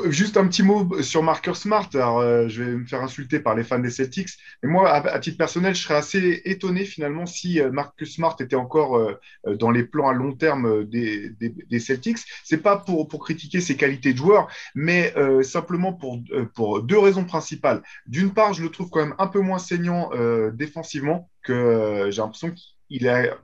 [0.09, 1.89] Juste un petit mot sur Marcus Smart.
[1.93, 4.29] Alors, euh, je vais me faire insulter par les fans des Celtics.
[4.63, 8.55] Mais moi, à, titre personnel, je serais assez étonné finalement si euh, Marcus Smart était
[8.55, 9.19] encore euh,
[9.55, 12.19] dans les plans à long terme des, des, des Celtics.
[12.43, 16.19] C'est pas pour, pour critiquer ses qualités de joueur, mais simplement pour,
[16.53, 17.81] pour deux raisons principales.
[18.07, 20.09] D'une part, je le trouve quand même un peu moins saignant
[20.53, 22.53] défensivement que j'ai l'impression
[22.89, 23.37] qu'il a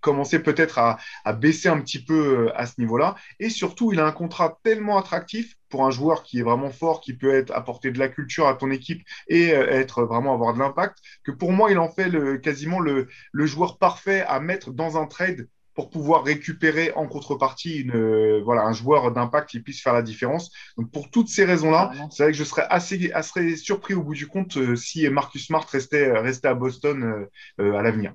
[0.00, 0.98] commencer peut-être à,
[1.32, 3.14] baisser un petit peu euh, à ce niveau-là.
[3.38, 7.00] Et surtout, il a un contrat tellement attractif pour un joueur qui est vraiment fort,
[7.00, 10.54] qui peut être apporter de la culture à ton équipe et euh, être vraiment avoir
[10.54, 14.72] de l'impact, que pour moi, il en fait le, quasiment le, joueur parfait à mettre
[14.72, 19.60] dans un trade pour pouvoir récupérer en contrepartie une, euh, voilà, un joueur d'impact qui
[19.60, 20.50] puisse faire la différence.
[20.76, 24.14] Donc pour toutes ces raisons-là, c'est vrai que je serais assez, assez surpris au bout
[24.14, 28.12] du compte si Marcus Smart restait, restait à Boston à l'avenir.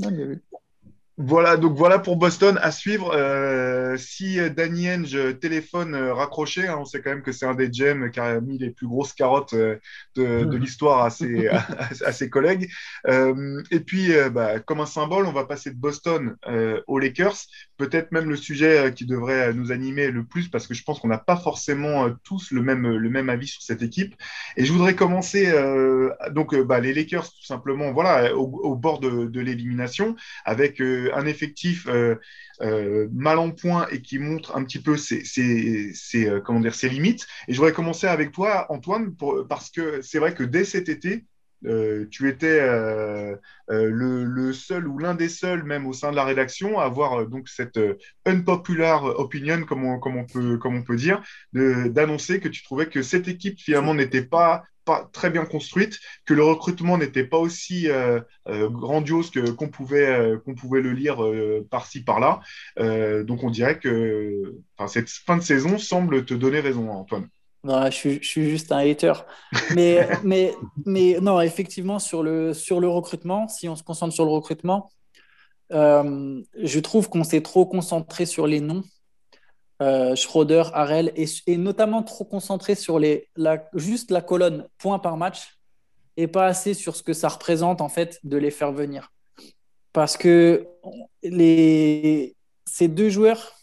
[0.00, 0.59] Não,
[1.22, 3.12] Voilà, donc voilà pour Boston à suivre.
[3.14, 7.54] Euh, si Danny Henge téléphone euh, raccroché, hein, on sait quand même que c'est un
[7.54, 9.76] des GM qui a mis les plus grosses carottes euh,
[10.16, 11.48] de, l'histoire à ses,
[12.06, 12.70] à, ses collègues.
[13.06, 16.36] et puis, bah, comme un symbole, on va passer de Boston
[16.86, 17.36] aux Lakers.
[17.76, 21.08] Peut-être même le sujet qui devrait nous animer le plus, parce que je pense qu'on
[21.08, 24.14] n'a pas forcément tous le même, le même avis sur cette équipe.
[24.56, 25.52] Et je voudrais commencer,
[26.30, 30.80] donc bah, les Lakers, tout simplement, voilà, au, bord de, de l'élimination, avec
[31.12, 32.16] un effectif euh,
[32.60, 35.22] euh, mal en point et qui montre un petit peu ses,
[36.14, 37.26] euh, comment dire, ses limites.
[37.48, 39.14] Et je voudrais commencer avec toi, Antoine,
[39.48, 41.24] parce que c'est vrai que dès cet été,
[42.10, 42.58] tu étais
[43.68, 47.50] le, seul ou l'un des seuls, même au sein de la rédaction, à avoir donc
[47.50, 47.78] cette
[48.24, 53.28] unpopular opinion, comme on, peut, comme on peut dire, d'annoncer que tu trouvais que cette
[53.28, 54.64] équipe finalement n'était pas
[55.12, 60.06] très bien construite, que le recrutement n'était pas aussi euh, euh, grandiose que, qu'on, pouvait,
[60.06, 61.18] euh, qu'on pouvait le lire
[61.70, 62.40] par-ci, par-là.
[63.24, 64.54] donc on dirait que
[64.86, 67.28] cette fin de saison semble te donner raison, Antoine.
[67.62, 69.12] Non, je, suis, je suis juste un hater.
[69.74, 70.54] Mais, mais,
[70.86, 74.90] mais non, effectivement, sur le, sur le recrutement, si on se concentre sur le recrutement,
[75.70, 78.82] je trouve qu'on s'est trop concentré sur les noms
[79.80, 83.28] euh, Schroeder, Harel, et, notamment trop concentré sur les,
[83.74, 85.58] juste la colonne points par match
[86.16, 89.10] et pas assez sur ce que ça représente en fait de les faire venir.
[89.92, 90.66] Parce que
[91.22, 93.54] les, ces deux joueurs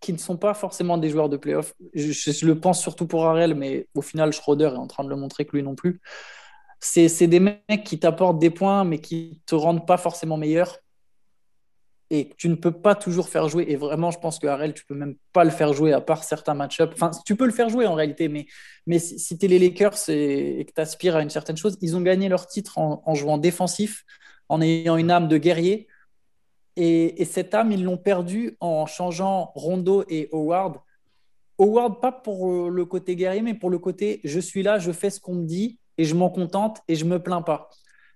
[0.00, 3.26] qui ne sont pas forcément des joueurs de playoff, je, je le pense surtout pour
[3.26, 6.00] Harel, mais au final, Schroeder est en train de le montrer que lui non plus.
[6.80, 10.78] C'est des mecs qui t'apportent des points, mais qui te rendent pas forcément meilleur
[12.10, 13.66] et tu ne peux pas toujours faire jouer.
[13.68, 16.24] Et vraiment, je pense que Harrell, tu peux même pas le faire jouer à part
[16.24, 16.92] certains match-ups.
[16.92, 18.46] Enfin, tu peux le faire jouer en réalité, mais,
[18.86, 21.96] mais si, tu es les Lakers et, que tu aspires à une certaine chose, ils
[21.96, 24.04] ont gagné leur titre en, jouant défensif,
[24.48, 25.86] en ayant une âme de guerrier.
[26.76, 30.78] Et, cette âme, ils l'ont perdue en changeant Rondo et Howard.
[31.58, 35.10] Howard, pas pour le côté guerrier, mais pour le côté je suis là, je fais
[35.10, 37.68] ce qu'on me dit et je m'en contente et je me plains pas.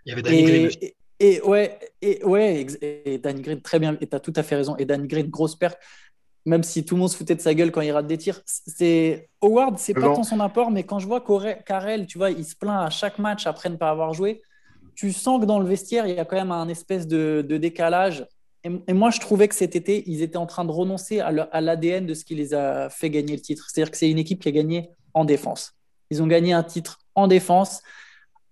[0.06, 0.70] Il y avait Danny Green
[1.20, 4.56] et ouais, et ouais, et Danny Green, très bien, et tu as tout à fait
[4.56, 4.76] raison.
[4.76, 5.78] Et Danny Green, grosse perte,
[6.44, 8.42] même si tout le monde se foutait de sa gueule quand il rate des tirs.
[8.44, 11.24] C'est Howard, c'est pas tant son apport, mais quand je vois
[11.64, 14.42] Karel, tu vois, il se plaint à chaque match après ne pas avoir joué,
[14.94, 18.26] tu sens que dans le vestiaire, il y a quand même un espèce de, décalage.
[18.62, 22.06] Et, moi, je trouvais que cet été, ils étaient en train de renoncer à l'ADN
[22.06, 23.68] de ce qui les a fait gagner le titre.
[23.68, 25.74] C'est-à-dire que c'est une équipe qui a gagné en défense.
[26.10, 27.82] Ils ont gagné un titre en défense,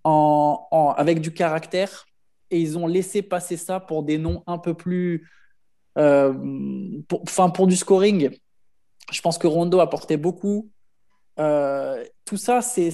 [0.03, 2.05] en, avec du caractère,
[2.53, 5.27] et ils ont laissé passer ça pour des noms un peu plus.
[5.97, 6.33] Euh,
[7.11, 8.29] enfin, pour, du scoring.
[9.11, 10.69] Je pense que Rondo apportait beaucoup.
[11.39, 12.89] Euh, tout ça, c'est,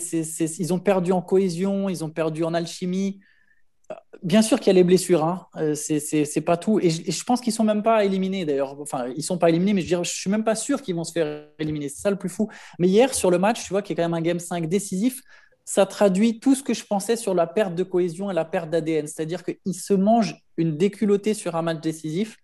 [0.59, 3.19] ils ont perdu en cohésion, ils ont perdu en alchimie.
[4.23, 5.47] Bien sûr qu'il y a les blessures, hein.
[5.57, 6.79] Euh, c'est, pas tout.
[6.79, 8.79] Et je, pense qu'ils sont même pas éliminés d'ailleurs.
[8.79, 11.03] Enfin, ils sont pas éliminés, mais je, ne je suis même pas sûr qu'ils vont
[11.03, 11.89] se faire éliminer.
[11.89, 12.47] C'est ça le plus fou.
[12.79, 15.21] Mais hier, sur le match, tu vois, qui est quand même un game 5 décisif,
[15.69, 18.71] ça traduit tout ce que je pensais sur la perte de cohésion et la perte
[18.71, 19.05] d'ADN.
[19.05, 22.37] C'est-à-dire qu'il se mange une déculottée sur un match décisif.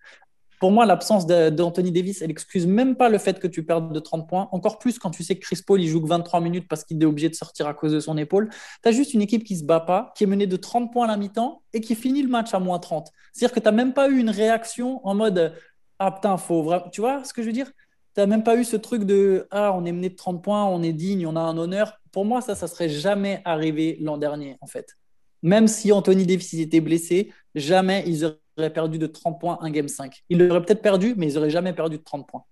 [0.60, 4.00] Pour moi, l'absence d'Anthony Davis, elle excuse même pas le fait que tu perdes de
[4.00, 4.48] 30 points.
[4.52, 7.02] Encore plus quand tu sais que Chris Paul, il joue que 23 minutes parce qu'il
[7.02, 8.48] est obligé de sortir à cause de son épaule.
[8.84, 11.06] Tu as juste une équipe qui se bat pas, qui est menée de 30 points
[11.06, 13.10] à la mi-temps et qui finit le match à moins 30.
[13.34, 15.56] C'est-à-dire que tu n'as même pas eu une réaction en mode
[15.98, 16.90] Ah putain, faut vraiment.
[16.92, 17.72] Tu vois ce que je veux dire?
[18.16, 20.64] Tu n'as même pas eu ce truc de Ah, on est mené de 30 points,
[20.64, 22.00] on est digne, on a un honneur.
[22.14, 24.98] Pour moi, ça, ça serait jamais arrivé l'an dernier, en fait.
[25.44, 29.90] Même si Anthony Davis était blessé, jamais ils auraient perdu de 30 points un Game
[29.90, 30.24] 5.
[30.30, 32.46] Ils l'auraient peut-être perdu, mais ils n'auraient jamais perdu de 30 points.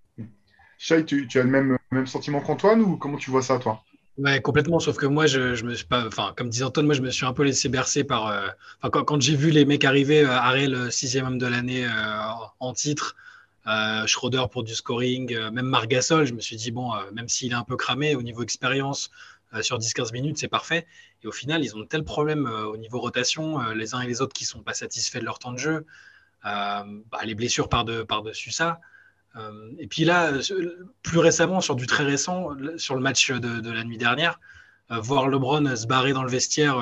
[0.78, 3.82] Shai, tu, as le même, même sentiment qu'Antoine ou comment tu vois ça, toi?
[4.18, 4.80] Ouais, complètement.
[4.80, 7.10] Sauf que moi, je, je me suis pas, enfin, comme disait Antoine, moi, je me
[7.10, 8.28] suis un peu laissé bercer par.
[8.28, 8.48] Euh,
[8.92, 11.90] quand, quand j'ai vu les mecs arriver, euh, Arel, sixième homme de l'année euh,
[12.60, 13.16] en titre,
[13.68, 17.52] Euh, Schroeder pour du scoring, euh, même Margasol, je me suis dit, bon, même s'il
[17.52, 19.10] est un peu cramé au niveau expérience,
[19.62, 20.88] sur 10-15 minutes, c'est parfait.
[21.24, 24.34] Et au final, ils ont tel problème au niveau rotation, les uns et les autres
[24.34, 25.86] qui ne sont pas satisfaits de leur temps de jeu,
[26.44, 26.86] bah,
[27.24, 28.80] les blessures par-dessus par ça.
[29.78, 30.32] et puis là,
[31.04, 34.40] plus récemment, sur du très récent, sur le match de, de la nuit dernière,
[34.90, 36.78] voir LeBron se barrer dans le vestiaire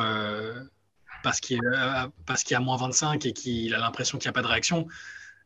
[1.23, 4.47] parce qu'il y a moins 25 et qu'il a l'impression qu'il n'y a pas de
[4.47, 4.87] réaction.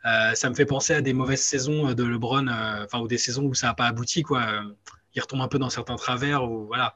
[0.06, 3.18] Euh, ça me fait penser à des mauvaises saisons de LeBron, euh, enfin, ou des
[3.18, 4.46] saisons où ça n'a pas abouti, quoi.
[5.16, 6.96] Il retombe un peu dans certains travers, ou voilà.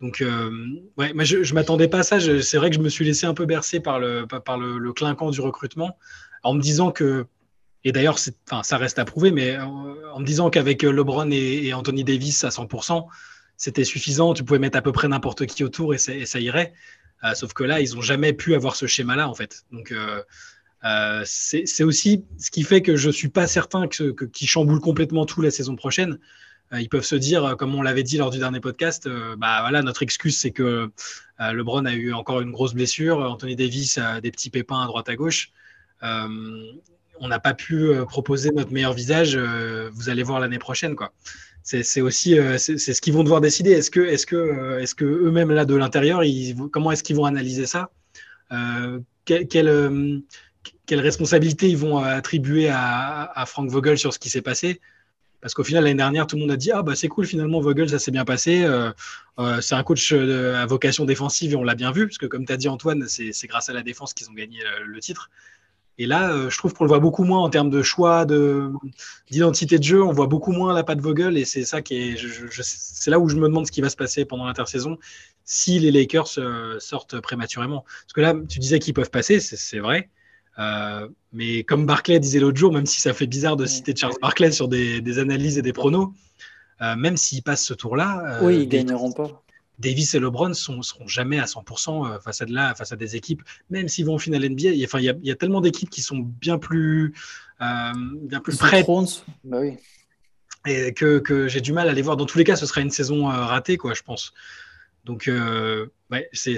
[0.00, 0.50] Donc, euh,
[0.98, 2.18] ouais, mais je ne m'attendais pas à ça.
[2.20, 5.30] C'est vrai que je me suis laissé un peu bercer par le, par le, clinquant
[5.30, 5.96] du recrutement,
[6.42, 7.26] en me disant que,
[7.84, 12.44] et d'ailleurs, ça reste à prouver, mais en me disant qu'avec LeBron et, Anthony Davis
[12.44, 13.06] à 100%,
[13.56, 14.34] c'était suffisant.
[14.34, 16.74] Tu pouvais mettre à peu près n'importe qui autour et, ça irait.
[17.24, 19.64] Euh, sauf que là, ils n'ont jamais pu avoir ce schéma-là, en fait.
[19.70, 20.22] Donc, euh,
[20.84, 24.80] euh, c'est aussi ce qui fait que je ne suis pas certain qu'ils que, chamboulent
[24.80, 26.18] complètement tout la saison prochaine.
[26.72, 30.02] ils peuvent se dire, comme on l'avait dit lors du dernier podcast, bah voilà, notre
[30.02, 30.90] excuse, c'est que
[31.38, 35.08] LeBron a eu encore une grosse blessure, Anthony Davis a des petits pépins à droite
[35.08, 35.52] à gauche.
[36.02, 39.36] on n'a pas pu proposer notre meilleur visage.
[39.36, 40.96] vous allez voir l'année prochaine,
[41.62, 43.70] c'est aussi euh, c'est ce qu'ils vont devoir décider.
[43.70, 46.22] Est-ce que, est-ce que, euh, est-ce que eux-mêmes là de l'intérieur,
[46.72, 47.90] comment est-ce qu'ils vont analyser ça?
[48.52, 50.22] Euh, quelle,
[50.86, 54.80] quelle, responsabilité ils vont attribuer à, à, Frank Vogel sur ce qui s'est passé
[55.40, 57.60] Parce qu'au final l'année dernière, tout le monde a dit ah bah c'est cool finalement
[57.60, 58.66] Vogel ça s'est bien passé.
[59.60, 62.52] c'est un coach à vocation défensive et on l'a bien vu parce que comme tu
[62.52, 65.30] as dit Antoine, c'est grâce à la défense qu'ils ont gagné le titre.
[65.98, 68.24] Et là, euh, je trouve qu'on le voit beaucoup moins en termes de choix,
[69.30, 70.02] d'identité de, jeu.
[70.02, 73.66] On voit beaucoup moins la patte Vogel et c'est c'est là où je me demande
[73.66, 74.98] ce qui va se passer pendant l'intersaison
[75.44, 77.84] si les Lakers euh, sortent prématurément.
[77.84, 80.08] Parce que là, tu disais qu'ils peuvent passer, c'est vrai.
[80.58, 84.14] Euh, mais comme Barclay disait l'autre jour, même si ça fait bizarre de citer Charles
[84.20, 86.10] Barclay sur des, analyses et des pronos,
[86.80, 88.40] même s'ils passent ce tour-là.
[88.42, 89.42] oui, ils gagneront pas.
[89.82, 92.96] Davis et LeBron ne seront jamais à 100% euh, face à, de là, face à
[92.96, 94.70] des équipes, même s'ils vont en finale NBA.
[94.70, 97.14] Il y a, enfin, y a, tellement d'équipes qui sont bien plus,
[97.60, 97.92] euh,
[98.22, 98.86] bien plus prêtes.
[99.44, 99.76] Bah oui.
[100.64, 102.16] Et que, que j'ai du mal à les voir.
[102.16, 104.32] Dans tous les cas, ce sera une saison euh, ratée, quoi, je pense.
[105.04, 105.28] Donc,
[106.12, 106.56] ouais, c'est,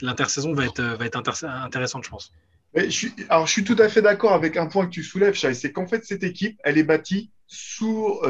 [0.00, 2.32] l'intersaison va être, va être intéressante, je pense.
[2.76, 5.34] Je suis, alors, je suis tout à fait d'accord avec un point que tu soulèves,
[5.34, 8.20] c'est qu'en fait, cette équipe, elle est bâtie sous,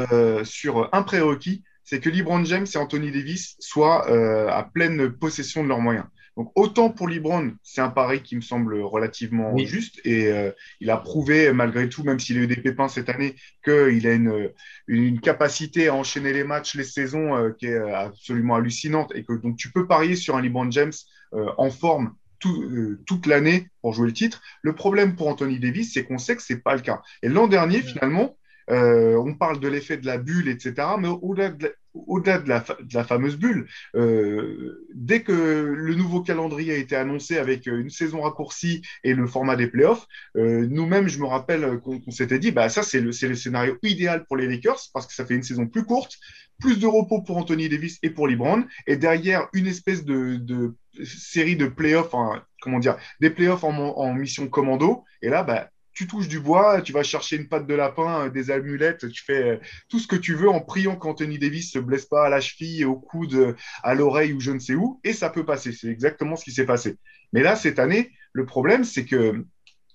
[0.44, 5.62] sur un prérequis, c'est que LeBron James et Anthony Davis soient euh, à pleine possession
[5.62, 6.04] de leurs moyens.
[6.36, 10.90] Donc autant pour LeBron, c'est un pari qui me semble relativement juste et euh, il
[10.90, 14.50] a prouvé malgré tout, même s'il a eu des pépins cette année, qu'il a une,
[14.86, 19.32] une, capacité à enchaîner les matchs, les saisons euh, qui est absolument hallucinante et que
[19.32, 20.92] donc tu peux parier sur un LeBron James
[21.32, 24.42] en forme toute l'année pour jouer le titre.
[24.62, 27.02] Le problème pour Anthony Davis, c'est qu'on sait que c'est pas le cas.
[27.22, 28.36] Et l'an dernier, finalement,
[28.70, 30.74] euh, on parle de l'effet de la bulle, etc.
[30.98, 37.38] Mais au-delà de, la, fameuse bulle, euh, dès que le nouveau calendrier a été annoncé
[37.38, 40.06] avec une saison raccourcie et le format des playoffs,
[40.36, 44.36] euh, nous-mêmes, je me rappelle qu'on s'était dit, bah, ça, c'est le, scénario idéal pour
[44.36, 46.18] les Lakers parce que ça fait une saison plus courte,
[46.58, 50.74] plus de repos pour Anthony Davis et pour LeBron, et derrière une espèce de,
[51.04, 52.14] série de playoffs,
[52.60, 55.04] comment dire, des playoffs en, mission commando.
[55.22, 58.30] Et là, bah, tu touches du bois, tu vas chercher une patte de lapin, euh,
[58.30, 59.56] des amulettes, tu fais euh,
[59.88, 62.84] tout ce que tu veux en priant qu'Anthony Davis se blesse pas à la cheville,
[62.84, 65.72] au coude, à l'oreille ou je ne sais où, et ça peut passer.
[65.72, 66.98] C'est exactement ce qui s'est passé.
[67.32, 69.44] Mais là, cette année, le problème, c'est que,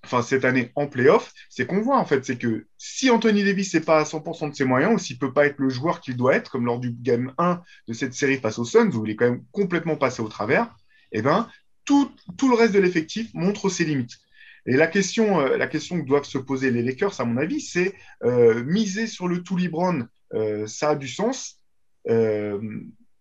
[0.04, 3.74] enfin, cette année en playoff, c'est qu'on voit en fait, c'est que si Anthony Davis
[3.74, 6.18] n'est pas à 100% de ses moyens, ou s'il peut pas être le joueur qu'il
[6.18, 9.12] doit être, comme lors du game 1 de cette série face aux Suns, où il
[9.12, 10.76] est quand même complètement passé au travers,
[11.12, 11.50] eh ben,
[11.86, 14.20] tout, tout le reste de l'effectif montre ses limites.
[14.66, 17.62] Et la question, euh, la question que doivent se poser les Lakers, à mon avis,
[17.62, 21.58] c'est euh, miser sur le tout Libron, euh, ça a du sens.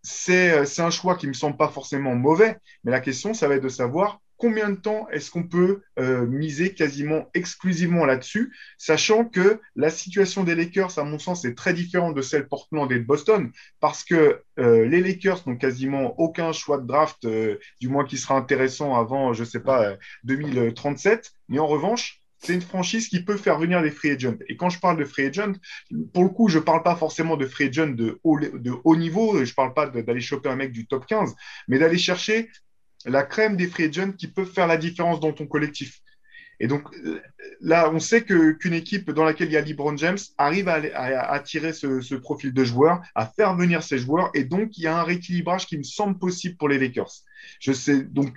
[0.02, 3.62] c'est un choix qui me semble pas forcément mauvais, mais la question, ça va être
[3.62, 9.60] de savoir combien de temps est-ce qu'on peut euh, miser quasiment exclusivement là-dessus, sachant que
[9.76, 13.04] la situation des Lakers, à mon sens, est très différente de celle Portland et de
[13.04, 18.04] Boston, parce que euh, les Lakers n'ont quasiment aucun choix de draft, euh, du moins
[18.04, 23.08] qui sera intéressant avant, je ne sais pas, 2037, mais en revanche, c'est une franchise
[23.08, 24.38] qui peut faire venir des free agents.
[24.48, 25.52] Et quand je parle de free agents,
[26.14, 28.96] pour le coup, je ne parle pas forcément de free agents de haut, de haut
[28.96, 31.34] niveau, je ne parle pas d'aller choper un mec du top 15,
[31.68, 32.48] mais d'aller chercher
[33.04, 36.00] la crème des free agents qui peuvent faire la différence dans ton collectif.
[36.62, 36.82] Et donc
[37.60, 40.74] là, on sait qu'une équipe dans laquelle il y a LeBron James arrive à,
[41.32, 44.98] attirer ce, profil de joueur, à faire venir ces joueurs, et donc il y a
[44.98, 47.10] un rééquilibrage qui me semble possible pour les Lakers.
[47.60, 48.34] Je sais donc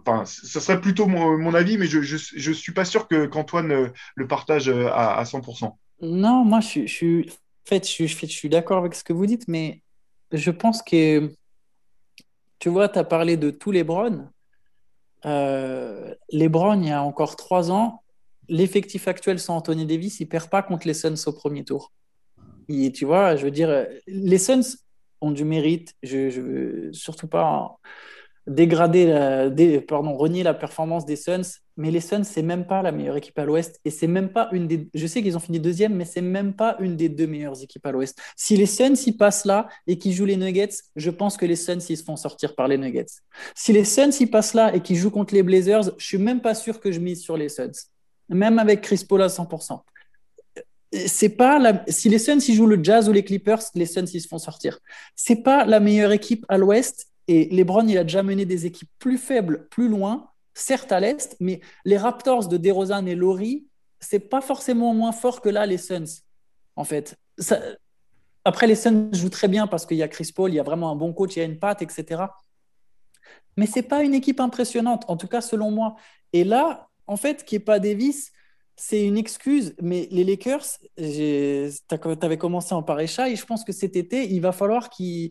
[0.00, 4.68] enfin, ça serait plutôt mon, avis, mais je ne suis pas sûr qu'Antoine le partage
[4.68, 5.72] à, 100%.
[6.02, 9.82] Non, moi, je, suis, en fait, je suis d'accord avec ce que vous dites, mais
[10.32, 11.32] je pense que,
[12.58, 14.30] tu vois, tu as parlé de tous les Browns.
[15.24, 18.02] Euh, les Browns, il y a encore trois ans,
[18.48, 21.92] l'effectif actuel sans Anthony Davis, il ne perd pas contre les Suns au premier tour.
[22.68, 24.76] Et, tu vois, je veux dire, les Suns
[25.20, 25.94] ont du mérite.
[26.02, 27.76] Je ne veux surtout pas
[28.46, 33.16] dégrader, pardon, renier la performance des Suns, mais les Suns, c'est même pas la meilleure
[33.16, 34.88] équipe à l'Ouest et c'est même pas une des.
[34.94, 37.84] Je sais qu'ils ont fini deuxième, mais c'est même pas une des deux meilleures équipes
[37.84, 38.18] à l'Ouest.
[38.34, 41.56] Si les Suns y passent là et qu'ils jouent les Nuggets, je pense que les
[41.56, 43.06] Suns ils se font sortir par les Nuggets.
[43.54, 46.40] Si les Suns y passent là et qu'ils jouent contre les Blazers, je suis même
[46.40, 47.72] pas sûr que je mise sur les Suns,
[48.30, 49.80] même avec Chris Paul à 100%.
[51.06, 51.84] C'est pas la...
[51.88, 54.38] si les Suns y jouent le Jazz ou les Clippers, les Suns ils se font
[54.38, 54.78] sortir.
[55.14, 58.88] C'est pas la meilleure équipe à l'Ouest et LeBron, il a déjà mené des équipes
[58.98, 63.66] plus faibles, plus loin, certes à l'Est, mais les Raptors de DeRozan et Laurie,
[64.00, 66.22] c'est pas forcément moins fort que là, les Suns,
[66.76, 67.14] en fait.
[68.44, 70.62] Après, les Suns jouent très bien parce qu'il y a Chris Paul, il y a
[70.62, 72.22] vraiment un bon coach, il y a une patte, etc.
[73.58, 75.96] Mais c'est pas une équipe impressionnante, en tout cas selon moi.
[76.32, 78.32] Et là, en fait, qui est pas Davis,
[78.76, 81.70] c'est une excuse, mais les Lakers, tu
[82.22, 85.30] avais commencé en parler et je pense que cet été, il va falloir qu'ils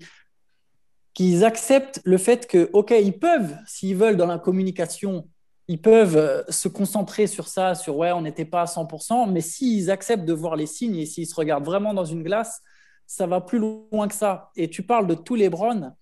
[1.15, 5.27] qu'ils acceptent le fait que, OK, ils peuvent, s'ils veulent, dans la communication,
[5.67, 9.41] ils peuvent euh, se concentrer sur ça, sur ouais, on n'était pas à 100%, mais
[9.41, 12.61] s'ils acceptent de voir les signes et s'ils se regardent vraiment dans une glace,
[13.07, 14.51] ça va plus loin que ça.
[14.57, 15.95] Et tu parles de tous les Browns.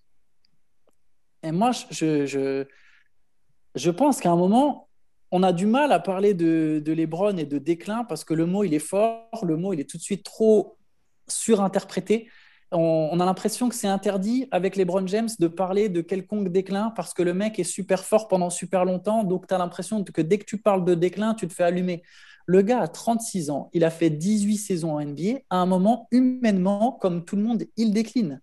[1.44, 2.64] Et moi, je, je,
[3.76, 4.88] je pense qu'à un moment,
[5.30, 8.64] on a du mal à parler de, de et de déclin parce que le mot,
[8.64, 10.76] il est fort, le mot, il est tout de suite trop
[11.28, 12.28] surinterprété
[12.72, 16.92] on, a l'impression que c'est interdit avec les Brown James de parler de quelconque déclin
[16.96, 19.24] parce que le mec est super fort pendant super longtemps.
[19.24, 22.02] Donc, tu as l'impression que dès que tu parles de déclin, tu te fais allumer.
[22.46, 25.40] Le gars a 36 ans, il a fait 18 saisons en NBA.
[25.50, 28.40] À un moment, humainement, comme tout le monde, il décline.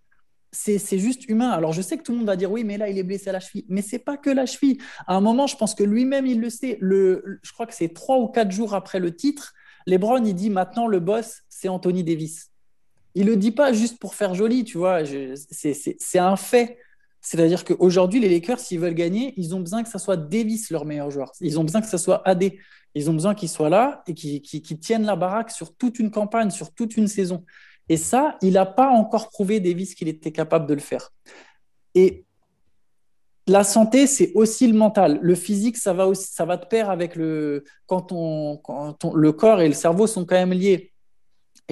[0.54, 1.50] C'est juste humain.
[1.50, 3.30] Alors, je sais que tout le monde va dire oui, mais là, il est blessé
[3.30, 3.64] à la cheville.
[3.68, 4.78] Mais c'est pas que la cheville.
[5.06, 6.78] À un moment, je pense que lui-même, il le sait.
[6.80, 9.54] Je crois que c'est trois ou quatre jours après le titre.
[9.86, 12.51] LeBron, il dit maintenant, le boss, c'est Anthony Davis
[13.14, 15.00] il le dit pas juste pour faire joli, tu vois.
[15.04, 16.78] C'est un fait.
[17.20, 20.84] C'est-à-dire qu'aujourd'hui, les Lakers, s'ils veulent gagner, ils ont besoin que ça soit Davis leur
[20.84, 21.30] meilleur joueur.
[21.40, 22.52] Ils ont besoin que ça soit AD.
[22.94, 26.50] Ils ont besoin qu'il soit là et qu'il tienne la baraque sur toute une campagne,
[26.50, 27.44] sur toute une saison.
[27.88, 31.10] Et ça, il n'a pas encore prouvé, Davis, qu'il était capable de le faire.
[31.94, 32.24] Et
[33.46, 35.18] la santé, c'est aussi le mental.
[35.22, 37.64] Le physique, ça va, aussi, ça va de pair avec le.
[37.86, 40.91] Quand, on, quand le corps et le cerveau sont quand même liés.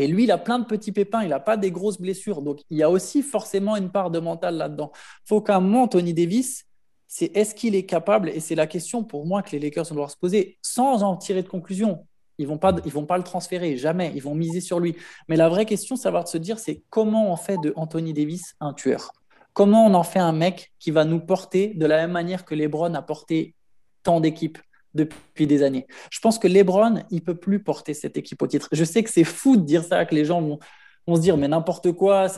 [0.01, 2.40] Et lui, il a plein de petits pépins, il n'a pas des grosses blessures.
[2.40, 4.92] Donc, il y a aussi forcément une part de mental là-dedans.
[5.26, 6.64] Faut qu'à un moment, Tony Davis,
[7.07, 9.96] c'est est-ce qu'il est capable, et c'est la question pour moi que les Lakers vont
[9.96, 12.07] devoir se poser, sans en tirer de conclusion.
[12.38, 14.11] Ils ne vont, vont pas le transférer, jamais.
[14.14, 14.96] Ils vont miser sur lui.
[15.28, 18.55] Mais la vraie question, ça va se dire, c'est comment on fait de Anthony Davis
[18.59, 19.12] un tueur?
[19.53, 22.55] Comment on en fait un mec qui va nous porter de la même manière que
[22.55, 23.55] LeBron a porté
[24.03, 24.57] tant d'équipes?
[24.95, 25.86] Depuis des années.
[26.11, 28.68] Je pense que LeBron, il peut plus porter cette équipe au titre.
[28.72, 30.59] Je sais que c'est fou de dire ça, que les gens vont,
[31.07, 32.28] vont se dire, mais n'importe quoi.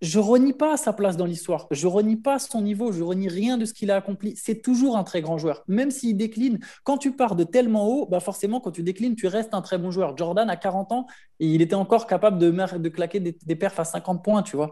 [0.00, 1.66] Je renie pas sa place dans l'histoire.
[1.72, 2.92] Je renie pas son niveau.
[2.92, 4.34] Je renie rien de ce qu'il a accompli.
[4.36, 5.64] C'est toujours un très grand joueur.
[5.66, 9.26] Même s'il décline, quand tu pars de tellement haut, bah forcément, quand tu déclines, tu
[9.26, 10.16] restes un très bon joueur.
[10.16, 11.06] Jordan, a 40 ans,
[11.40, 14.70] il était encore capable de, de claquer des, des perfs à 50 points, tu vois.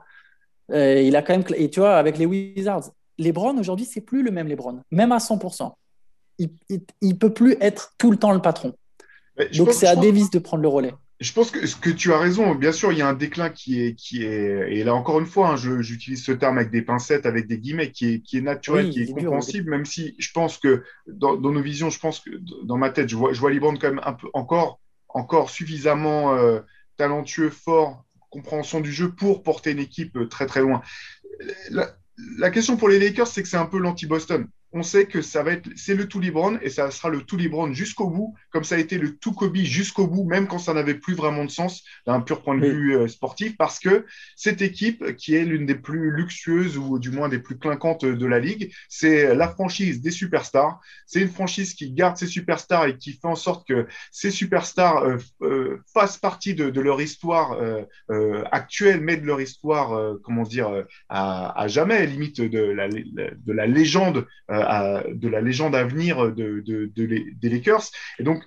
[0.70, 2.90] Euh, il a quand même, et tu vois, avec les Wizards.
[3.18, 5.72] LeBron, aujourd'hui, c'est plus le même LeBron, même à 100%
[6.38, 6.50] il,
[7.02, 8.74] ne peut plus être tout le temps le patron.
[9.54, 10.94] Donc c'est à Davis de prendre le relais.
[11.18, 12.54] Je pense que, que tu as raison.
[12.54, 15.26] Bien sûr, il y a un déclin qui est, qui est et là encore une
[15.26, 18.42] fois, hein, j'utilise ce terme avec des pincettes, avec des guillemets, qui est, qui est
[18.42, 22.30] naturel, qui est, compréhensible, même si je pense que dans, nos visions, je pense que
[22.64, 24.78] dans ma tête, je vois, je vois quand même un peu encore,
[25.08, 26.60] encore suffisamment euh,
[26.98, 30.82] talentueux, fort, compréhension du jeu pour porter une équipe très très loin.
[31.70, 31.96] La,
[32.38, 35.42] la question pour les Lakers, c'est que c'est un peu l'anti-Boston on sait que ça
[35.42, 38.62] va être, c'est le tout Libron et ça sera le tout Libron jusqu'au bout, comme
[38.62, 41.50] ça a été le tout Kobe jusqu'au bout, même quand ça n'avait plus vraiment de
[41.50, 44.04] sens d'un pur point de vue euh, sportif, parce que
[44.36, 48.26] cette équipe, qui est l'une des plus luxueuses ou du moins des plus clinquantes de
[48.26, 50.78] la ligue, c'est la franchise des superstars.
[51.06, 55.04] C'est une franchise qui garde ses superstars et qui fait en sorte que ces superstars
[55.04, 57.58] euh, euh, fassent partie de, leur histoire
[58.52, 63.66] actuelle, mais de leur histoire, comment dire, à, à, jamais, limite de la, de la
[63.66, 64.26] légende
[64.66, 66.62] de la légende à venir de,
[66.94, 67.90] des Lakers.
[68.18, 68.42] Et donc,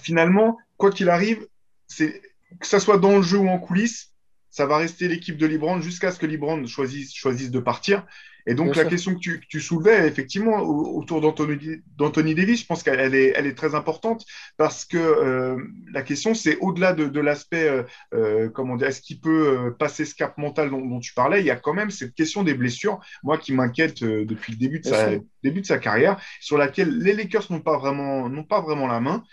[0.00, 1.46] finalement, quoi qu'il arrive,
[1.88, 2.22] c'est
[2.60, 4.12] que ça soit dans le jeu ou en coulisses,
[4.50, 8.06] ça va rester l'équipe de LeBron jusqu'à ce que LeBron choisisse, choisisse de partir.
[8.46, 13.32] Et donc, la question que tu, soulevais, effectivement, autour d'Anthony Davis, je pense qu'elle est,
[13.34, 14.24] elle est très importante
[14.56, 15.56] parce que euh,
[15.92, 17.82] la question, c'est au-delà de, l'aspect, euh,
[18.14, 21.50] euh, comment dire, est-ce qu'il peut passer ce cap mental dont, tu parlais, il y
[21.50, 25.10] a quand même cette question des blessures, moi, qui m'inquiète depuis le début de, sa,
[25.42, 29.24] début de sa carrière, sur laquelle les Lakers n'ont pas, vraiment, pas vraiment la main.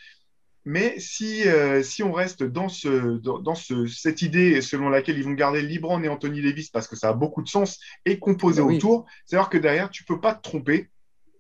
[0.65, 5.23] Mais si, euh, si on reste dans, ce, dans, ce, cette idée selon laquelle ils
[5.23, 8.61] vont garder Libran et Anthony Davis parce que ça a beaucoup de sens et composer
[8.61, 10.89] bah autour, c'est-à-dire que derrière, tu ne peux pas te tromper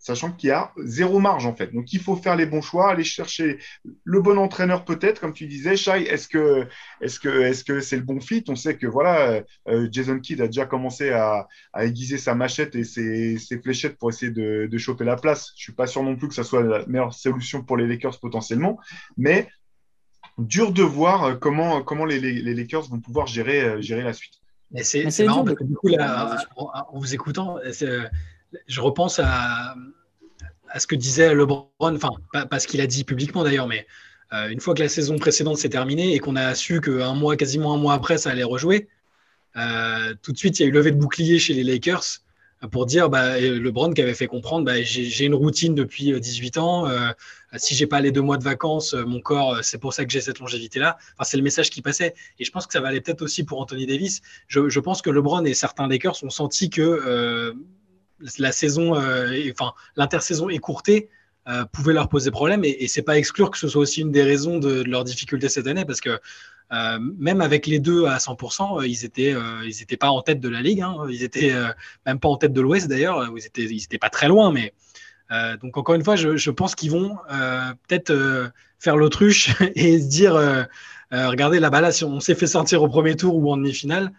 [0.03, 1.73] sachant qu'il y a zéro marge en fait.
[1.73, 3.57] Donc il faut faire les bons choix, aller chercher
[4.03, 6.03] le bon entraîneur peut-être, comme tu disais, Shai.
[6.03, 6.67] Est-ce que
[6.99, 8.43] est-ce que est-ce que c'est le bon fit?
[8.49, 11.47] On sait que voilà, euh, Jason Kidd a déjà commencé à,
[11.79, 15.53] aiguiser sa machette et ses, fléchettes pour essayer de, de, choper la place.
[15.55, 18.19] Je suis pas sûr non plus que ça soit la meilleure solution pour les Lakers
[18.19, 18.77] potentiellement,
[19.15, 19.47] mais
[20.37, 24.33] dur de voir comment comment les, les, Lakers vont pouvoir gérer euh, gérer la suite.
[24.71, 27.57] Mais c'est marrant parce que du coup là, en vous écoutant,
[28.67, 29.75] je repense à,
[30.77, 33.85] ce que disait LeBron, enfin, pas, ce qu'il a dit publiquement d'ailleurs, mais
[34.33, 37.35] euh, une fois que la saison précédente s'est terminée et qu'on a su qu'un mois,
[37.37, 38.87] quasiment un mois après, ça allait rejouer,
[39.55, 42.19] euh, tout de suite, il y a eu levé de bouclier chez les Lakers
[42.71, 46.61] pour dire bah, LeBron qui avait fait comprendre bah, j'ai une routine depuis 18 euh,
[46.61, 46.87] ans.
[46.87, 47.11] Euh,
[47.57, 50.21] si j'ai pas les deux mois de vacances, mon corps, c'est pour ça que j'ai
[50.21, 50.97] cette longévité-là.
[51.13, 52.15] Enfin, c'est le message qui passait.
[52.39, 54.21] Et je pense que ça valait peut-être aussi pour Anthony Davis.
[54.47, 57.53] Je, pense que LeBron et certains Lakers ont senti que
[58.37, 61.09] la saison, euh, enfin l'intersaison écourtée
[61.47, 64.11] euh, pouvait leur poser problème et, et c'est pas exclure que ce soit aussi une
[64.11, 66.19] des raisons de, leur difficulté cette année parce que
[66.71, 70.49] euh, même avec les deux à 100%, ils étaient, ils étaient pas en tête de
[70.49, 70.95] la ligue, hein.
[71.09, 71.53] ils étaient
[72.05, 74.73] même pas en tête de l'Ouest d'ailleurs, ils étaient, ils pas très loin, mais
[75.61, 77.17] donc encore une fois, je, pense qu'ils vont
[77.87, 80.33] peut-être faire l'autruche et se dire,
[81.11, 84.11] regardez là-bas là, si on s'est fait sortir au premier tour ou en demi-finale,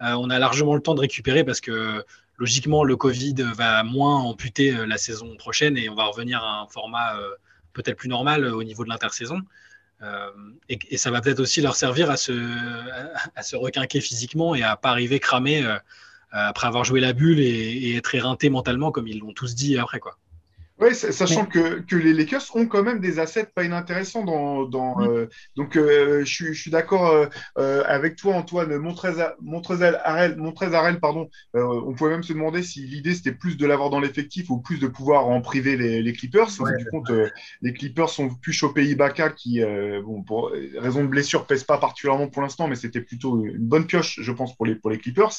[0.00, 2.04] on a largement le temps de récupérer parce que
[2.38, 6.62] logiquement, le Covid va moins amputer euh, la saison prochaine et on va revenir à
[6.62, 7.30] un format euh,
[7.72, 9.42] peut-être plus normal euh, au niveau de l'intersaison.
[10.68, 15.18] et, ça va peut-être aussi leur servir à se, requinquer physiquement et à pas arriver
[15.18, 15.66] cramé
[16.30, 19.98] après avoir joué la bulle et être éreinté mentalement comme ils l'ont tous dit après
[19.98, 20.16] quoi.
[20.80, 24.24] Oui, sachant que, que, les Lakers ont quand même des assets pas inintéressants.
[24.24, 25.26] Dans, dans euh,
[25.56, 28.76] donc, euh, je, je, suis d'accord euh, avec toi, Antoine.
[28.78, 29.20] Montrez
[30.04, 30.36] Arel,
[30.72, 31.28] Arel pardon.
[31.54, 34.78] On pouvait même se demander si l'idée c'était plus de l'avoir dans l'effectif ou plus
[34.78, 36.48] de pouvoir en priver les, les Clippers.
[36.48, 37.10] du compte,
[37.60, 39.60] les Clippers ont pu choper Ibaka qui,
[40.04, 43.86] bon, pour raison de blessure, pèse pas particulièrement pour l'instant, mais c'était plutôt une bonne
[43.86, 45.32] pioche, je pense, pour les, pour les Clippers.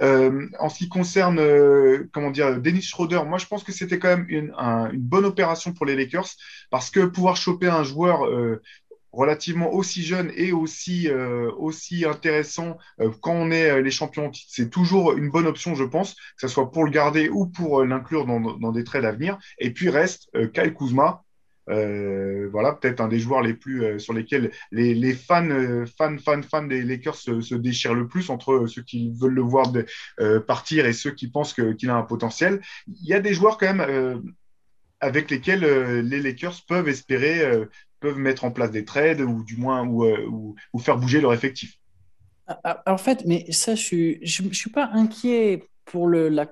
[0.00, 1.40] en ce qui concerne,
[2.12, 5.24] comment dire, Dennis Schroeder, moi je pense que c'était quand même une, un une bonne
[5.24, 6.28] opération pour les Lakers
[6.70, 8.62] parce que pouvoir choper un joueur euh,
[9.12, 14.70] relativement aussi jeune et aussi, euh, aussi intéressant euh, quand on est les champions c'est
[14.70, 18.26] toujours une bonne option, je pense, que ce soit pour le garder ou pour l'inclure
[18.26, 19.38] dans, dans, des trades à venir.
[19.58, 21.22] Et puis reste Kyle Kuzma,
[21.66, 25.48] voilà, peut-être un des joueurs les plus sur lesquels les, les fans,
[25.96, 29.72] fans, fans, fans des Lakers se, déchirent le plus entre ceux qui veulent le voir
[30.46, 32.60] partir et ceux qui pensent qu'il a un potentiel.
[32.88, 34.34] Il y a des joueurs quand même
[35.00, 37.66] avec lesquels euh, les Lakers peuvent espérer, euh,
[38.00, 40.26] peuvent mettre en place des trades ou du moins ou, euh,
[40.72, 41.74] ou, faire bouger leur effectif.
[42.46, 46.46] Ah, ah, en fait, mais ça, je suis, je, suis pas inquiet pour le, la,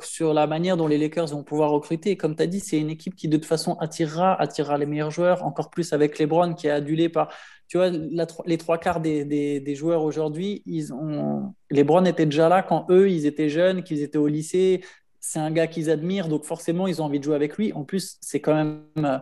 [0.00, 2.16] sur la manière dont les Lakers vont pouvoir recruter.
[2.16, 5.10] Comme tu as dit, c'est une équipe qui de toute façon attirera, attirera les meilleurs
[5.10, 7.32] joueurs, encore plus avec LeBron qui est adulé par.
[7.66, 11.54] Tu vois, les trois quarts des, des, des joueurs aujourd'hui, ils ont.
[11.70, 14.82] LeBron déjà là quand eux, ils étaient jeunes, qu'ils étaient au lycée
[15.28, 17.74] c'est un gars qu'ils admirent, donc forcément, ils ont envie de jouer avec lui.
[17.74, 18.86] En plus, c'est quand même.
[18.96, 19.18] Euh,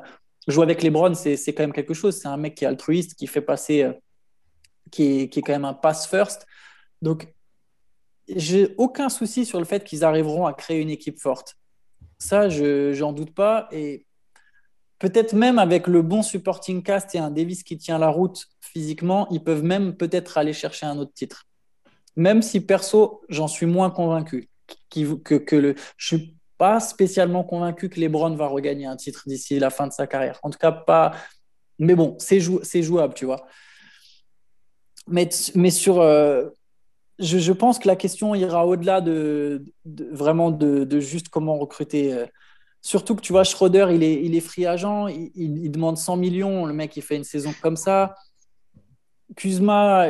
[0.47, 2.17] jouer avec LeBron, c'est quand même quelque chose.
[2.17, 3.83] C'est un mec qui est altruiste, qui fait passer.
[3.83, 3.93] Euh,
[4.93, 6.47] qui, est, qui, est, quand même un pass first.
[7.03, 7.35] Donc,
[8.29, 11.57] j'ai aucun souci sur le fait qu'ils arriveront à créer une équipe forte.
[12.21, 13.69] Ça, je n'en doute pas.
[13.73, 14.07] Et
[15.01, 19.27] peut-être même avec le bon supporting cast et un Davis qui tient la route physiquement,
[19.33, 21.49] ils peuvent même peut-être aller chercher un autre titre.
[22.15, 24.49] Même si perso, j'en suis moins convaincu
[24.91, 29.59] que, que le, je suis pas spécialement convaincu que LeBron va regagner un titre d'ici
[29.59, 30.39] la fin de sa carrière.
[30.43, 31.13] En tout cas, pas.
[31.79, 33.47] Mais bon, c'est jouable, tu vois.
[35.07, 36.01] Mais, mais sur.
[36.01, 36.49] Euh,
[37.19, 42.13] je, je, pense que la question ira au-delà de, vraiment de, juste comment recruter.
[42.13, 42.27] Euh.
[42.83, 46.17] Surtout que tu vois, Schroeder, il est, il est free agent, il, il, demande 100
[46.17, 46.67] millions.
[46.67, 48.15] Le mec, il fait une saison comme ça.
[49.35, 50.09] Kuzma,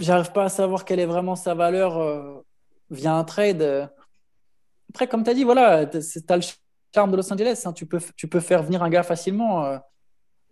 [0.00, 2.41] j'arrive pas à savoir quelle est vraiment sa valeur euh,
[2.92, 3.90] via un trade.
[4.90, 6.42] Après, comme tu as dit, voilà, tu as le
[6.94, 7.62] charme de Los Angeles.
[7.64, 9.64] Hein, tu, peux, tu peux faire venir un gars facilement.
[9.64, 9.78] Euh,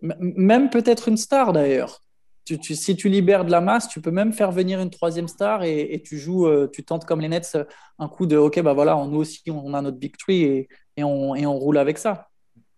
[0.01, 2.03] même peut-être une star d'ailleurs.
[2.45, 6.01] si tu libères de la masse, tu peux même faire venir une troisième star et,
[6.03, 7.57] tu joues, euh, tu tentes comme les Nets
[7.99, 11.03] un coup de OK, bah voilà, nous aussi, on a notre big three et, et,
[11.03, 12.29] on, et on, roule avec ça.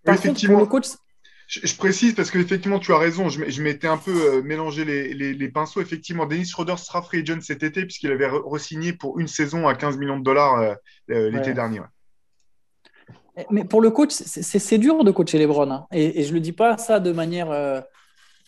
[0.05, 0.89] le coach,
[1.61, 3.29] je, précise parce qu'effectivement, tu as raison.
[3.29, 5.81] Je, m'étais un peu euh, mélangé les, les, pinceaux.
[5.81, 9.75] Effectivement, Dennis Schroeder sera free agent cet été puisqu'il avait re-signé pour une saison à
[9.75, 10.77] 15 millions de dollars
[11.09, 11.81] euh, l'été dernier.
[13.49, 15.87] Mais pour le coach, c'est dur de coacher les Hein.
[15.91, 17.51] Et, je ne le dis pas ça de manière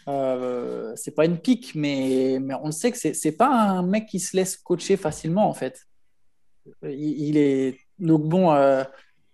[0.07, 4.05] euh, c'est pas une pique, mais, mais on le sait que c'est pas un mec
[4.07, 5.81] qui se laisse coacher facilement en fait.
[6.83, 8.83] Il, est donc bon, euh,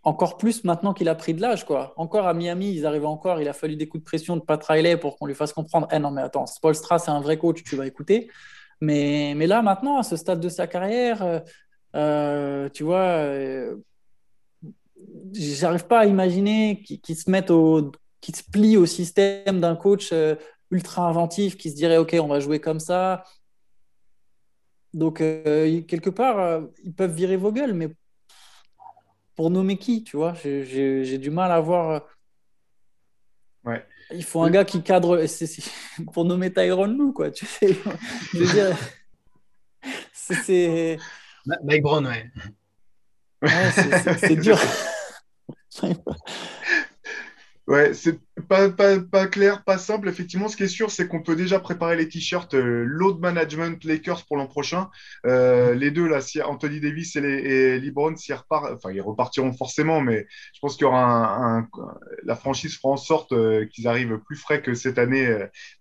[0.03, 1.93] encore plus maintenant qu'il a pris de l'âge quoi.
[1.97, 3.41] Encore à Miami, ils arrivent encore.
[3.41, 5.87] Il a fallu des coups de pression de Pat Riley pour qu'on lui fasse comprendre.
[5.91, 8.29] Eh non mais attends, Spolstra c'est un vrai coach, tu vas écouter.
[8.81, 11.43] Mais, mais là maintenant, à ce stade de sa carrière,
[11.95, 13.25] euh, tu vois,
[15.33, 17.91] j'arrive pas à imaginer qu'il se mette au
[18.21, 20.13] qui se plie au système d'un coach
[20.71, 23.23] ultra inventif qui se dirait ok on va jouer comme ça
[24.93, 27.89] donc euh, quelque part euh, ils peuvent virer vos gueules mais
[29.41, 30.35] pour nommer qui tu vois.
[30.35, 31.99] J'ai du mal à voir euh,
[33.71, 33.83] ouais.
[34.13, 35.25] il faut un gars qui cadre
[36.13, 37.75] pour nommer Tyrone Lou quoi tu sais.
[38.33, 38.77] Je veux dire
[40.13, 40.99] c'est
[41.63, 42.31] Mike Brown ouais,
[43.41, 43.71] ouais
[44.19, 44.59] c'est dur
[47.67, 48.69] Ouais, c'est pas,
[49.27, 50.09] clair, pas simple.
[50.09, 53.81] Effectivement, ce qui est sûr, c'est qu'on peut déjà préparer les t-shirts euh, load management
[53.85, 54.89] Lakers pour l'an prochain.
[55.25, 58.99] Euh, les deux, là, si Anthony Davis et, les, et LeBron, s'ils repartent, enfin, ils
[59.01, 61.67] repartiront forcément, mais je pense qu'il y aura un,
[62.23, 65.29] la franchise fera en sorte euh, qu'ils arrivent plus frais que cette année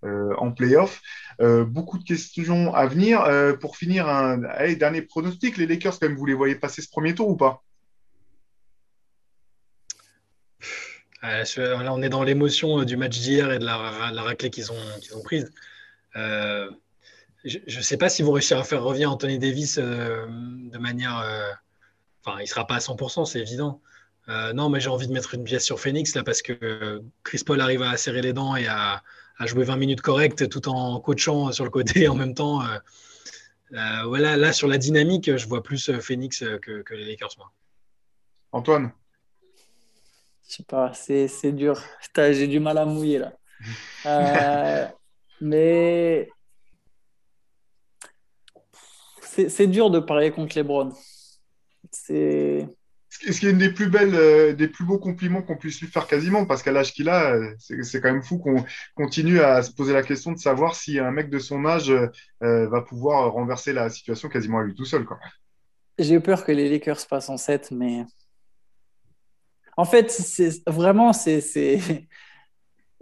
[0.02, 1.00] en playoff.
[1.40, 3.24] beaucoup de questions à venir.
[3.60, 4.38] pour finir, un
[4.76, 7.62] dernier pronostic, les Lakers, quand même, vous les voyez passer ce premier tour ou pas?
[11.24, 11.44] Euh,
[11.82, 15.22] là, on est dans l'émotion euh, du match d'hier et de la, raclée qu'ils ont,
[15.22, 15.50] prise.
[16.16, 16.70] Euh,
[17.44, 21.24] je ne sais pas s'ils vont réussir à faire revenir Anthony Davis de manière.
[22.22, 23.80] enfin, il ne sera pas à 100%, c'est évident.
[24.28, 27.62] non, mais j'ai envie de mettre une pièce sur Phoenix là parce que Chris Paul
[27.62, 29.02] arrive à serrer les dents et à,
[29.46, 32.60] jouer 20 minutes correctes tout en coachant sur le côté en même temps.
[33.70, 37.36] voilà, là sur la dynamique, je vois plus Phoenix que, que les Lakers.
[37.38, 37.50] Moi.
[38.52, 38.92] Antoine?
[40.50, 41.80] Je sais pas, c'est dur.
[42.16, 43.32] J'ai du mal à mouiller là.
[44.06, 44.86] Euh,
[45.40, 46.28] mais
[49.20, 50.92] c'est dur de parler contre les Browns.
[51.90, 52.68] C'est.
[53.10, 55.88] Ce qui est une des plus belles, euh, des plus beaux compliments qu'on puisse lui
[55.88, 59.72] faire quasiment, parce qu'à l'âge qu'il a, c'est quand même fou qu'on continue à se
[59.72, 63.72] poser la question de savoir si un mec de son âge euh, va pouvoir renverser
[63.72, 65.06] la situation quasiment à lui tout seul.
[65.98, 68.04] J'ai peur que les Lakers passent en 7, mais
[69.80, 71.80] en fait, c'est vraiment, c'est, c'est,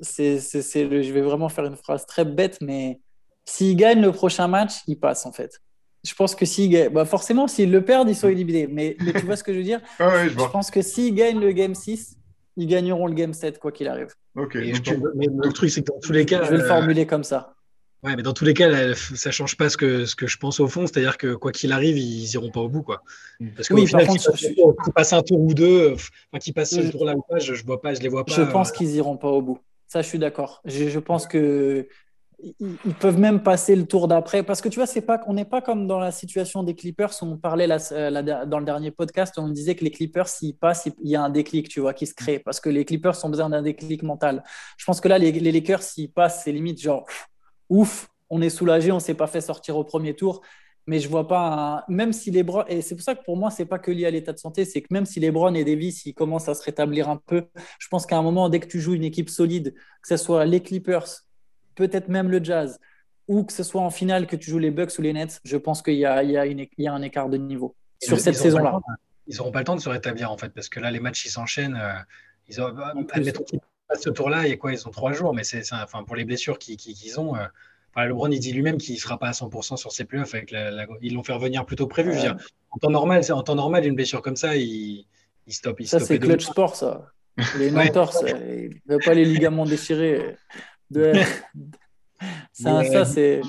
[0.01, 3.01] je vais vraiment faire une phrase très bête, mais
[3.45, 5.61] s'il gagne le prochain match, il passe en fait.
[6.05, 8.68] Je pense que s'il gagne, bah forcément, s'ils le perdent, ils sont éliminés.
[8.68, 9.81] Mais, tu vois ce que je veux dire?
[9.99, 12.16] Je, pense que s'ils gagnent le game 6,
[12.57, 14.14] ils gagneront le game 7, quoi qu'il arrive.
[14.37, 14.55] Ok.
[14.55, 16.45] le truc, c'est que dans tous les cas.
[16.45, 17.57] Je vais le euh, formuler comme ça.
[18.05, 20.61] Ouais, mais dans tous les cas, ça change pas ce que, ce que je pense
[20.61, 23.03] au fond, c'est-à-dire que quoi qu'il arrive, ils iront pas au bout, quoi.
[23.40, 23.49] Mm.
[23.57, 27.16] Parce que oui, final, qu'ils passent, un tour ou deux, enfin, qu'ils passent ce tour-là
[27.16, 28.32] ou pas, je, je vois pas, je les vois pas.
[28.32, 29.59] Je pense qu'ils iront pas au bout.
[29.88, 30.61] Ça, je suis d'accord.
[30.64, 31.88] Je, je, pense que
[32.61, 35.44] ils peuvent même passer le tour d'après parce que tu vois, c'est pas, on n'est
[35.44, 39.36] pas comme dans la situation des Clippers où on parlait euh, dans le dernier podcast,
[39.38, 41.94] où on disait que les Clippers, s'ils passent, il y a un déclic, tu vois,
[41.94, 44.44] qui se crée parce que les Clippers ont besoin d'un déclic mental.
[44.76, 47.07] Je pense que là, les, les Lakers, s'ils passent, c'est limite genre
[47.69, 50.43] ouf, on est soulagé, on ne s'est pas fait sortir au premier tour.
[50.87, 53.51] Mais je vois pas, même si les Browns, et c'est pour ça que pour moi,
[53.51, 55.62] c'est pas que lié à l'état de santé, c'est que même si les Browns et
[55.62, 57.45] Davis, ils commencent à se rétablir un peu,
[57.79, 60.47] je pense qu'à un moment, dès que tu joues une équipe solide, que ce soit
[60.47, 61.07] les Clippers,
[61.75, 62.79] peut-être même le Jazz,
[63.27, 65.59] ou que ce soit en finale que tu joues les Bucks ou les Nets, je
[65.59, 68.81] pense qu'il y, a, un écart de niveau sur cette saison-là.
[69.27, 71.27] Ils n'auront pas le temps de se rétablir, en fait, parce que là, les matchs,
[71.27, 71.77] ils s'enchaînent.
[71.77, 71.93] Euh,
[72.49, 72.73] ils ont,
[73.95, 76.24] ce tour-là, il y a quoi Ils ont trois jours, mais c'est, enfin, pour les
[76.24, 77.45] blessures qu'ils ont, euh,
[78.05, 80.34] le LeBron, il dit lui-même qu'il ne sera pas à 100% sur ses playoffs.
[80.34, 80.55] Avec
[81.03, 82.12] Ils l'ont fait revenir plus tôt prévu.
[82.70, 85.07] en, temps normal, en temps normal, une blessure comme ça, il,
[85.47, 85.82] il stoppe.
[85.82, 87.12] ça, c'est clutch sport, ça.
[87.57, 90.36] Les non-torses, il ne veut pas les ligaments déchirés.
[90.91, 91.12] De...
[92.53, 93.43] ça, ça c'est.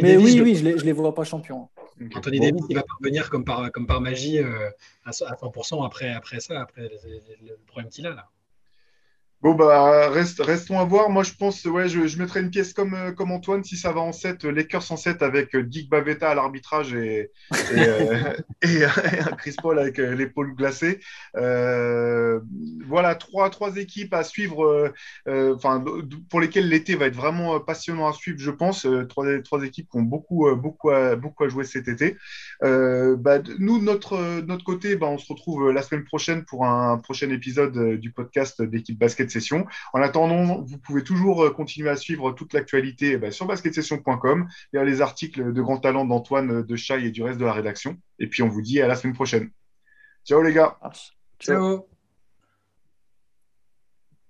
[0.00, 1.68] Mais oui, oui, je ne les, vois pas champions.
[2.14, 4.70] Anthony Davis, il va parvenir comme par, comme par magie euh,
[5.04, 6.90] à 100% après, après ça, après
[7.42, 8.28] le problème qu'il a là.
[9.46, 11.08] Bon, bah, restons à voir.
[11.08, 14.00] Moi, je pense, ouais, je, mettrais une pièce comme, euh, comme Antoine si ça va
[14.00, 18.88] en 7, Lakers en 7 avec euh, Dick Bavetta à l'arbitrage et, et, euh,
[19.38, 20.98] Chris Paul avec l'épaule glacée.
[21.36, 22.40] Euh,
[22.88, 24.92] voilà, trois, équipes à suivre,
[25.28, 25.84] euh, enfin,
[26.28, 28.84] pour lesquelles l'été va être vraiment passionnant à suivre, je pense.
[29.08, 31.16] trois, trois équipes qui ont beaucoup, beaucoup, à,
[31.46, 32.16] jouer cet été.
[32.62, 37.30] Bah, nous, notre, notre côté, bah, on se retrouve la semaine prochaine pour un prochain
[37.30, 39.35] épisode du podcast d'équipe basket
[39.92, 44.48] En attendant, vous pouvez toujours euh, continuer à suivre toute l'actualité eh ben, sur basketsession.com,
[44.74, 47.98] a les articles de grand talent d'Antoine, de Chai et du reste de la rédaction.
[48.18, 49.50] Et puis on vous dit à la semaine prochaine.
[50.24, 50.78] Ciao les gars.
[51.40, 51.86] Ciao.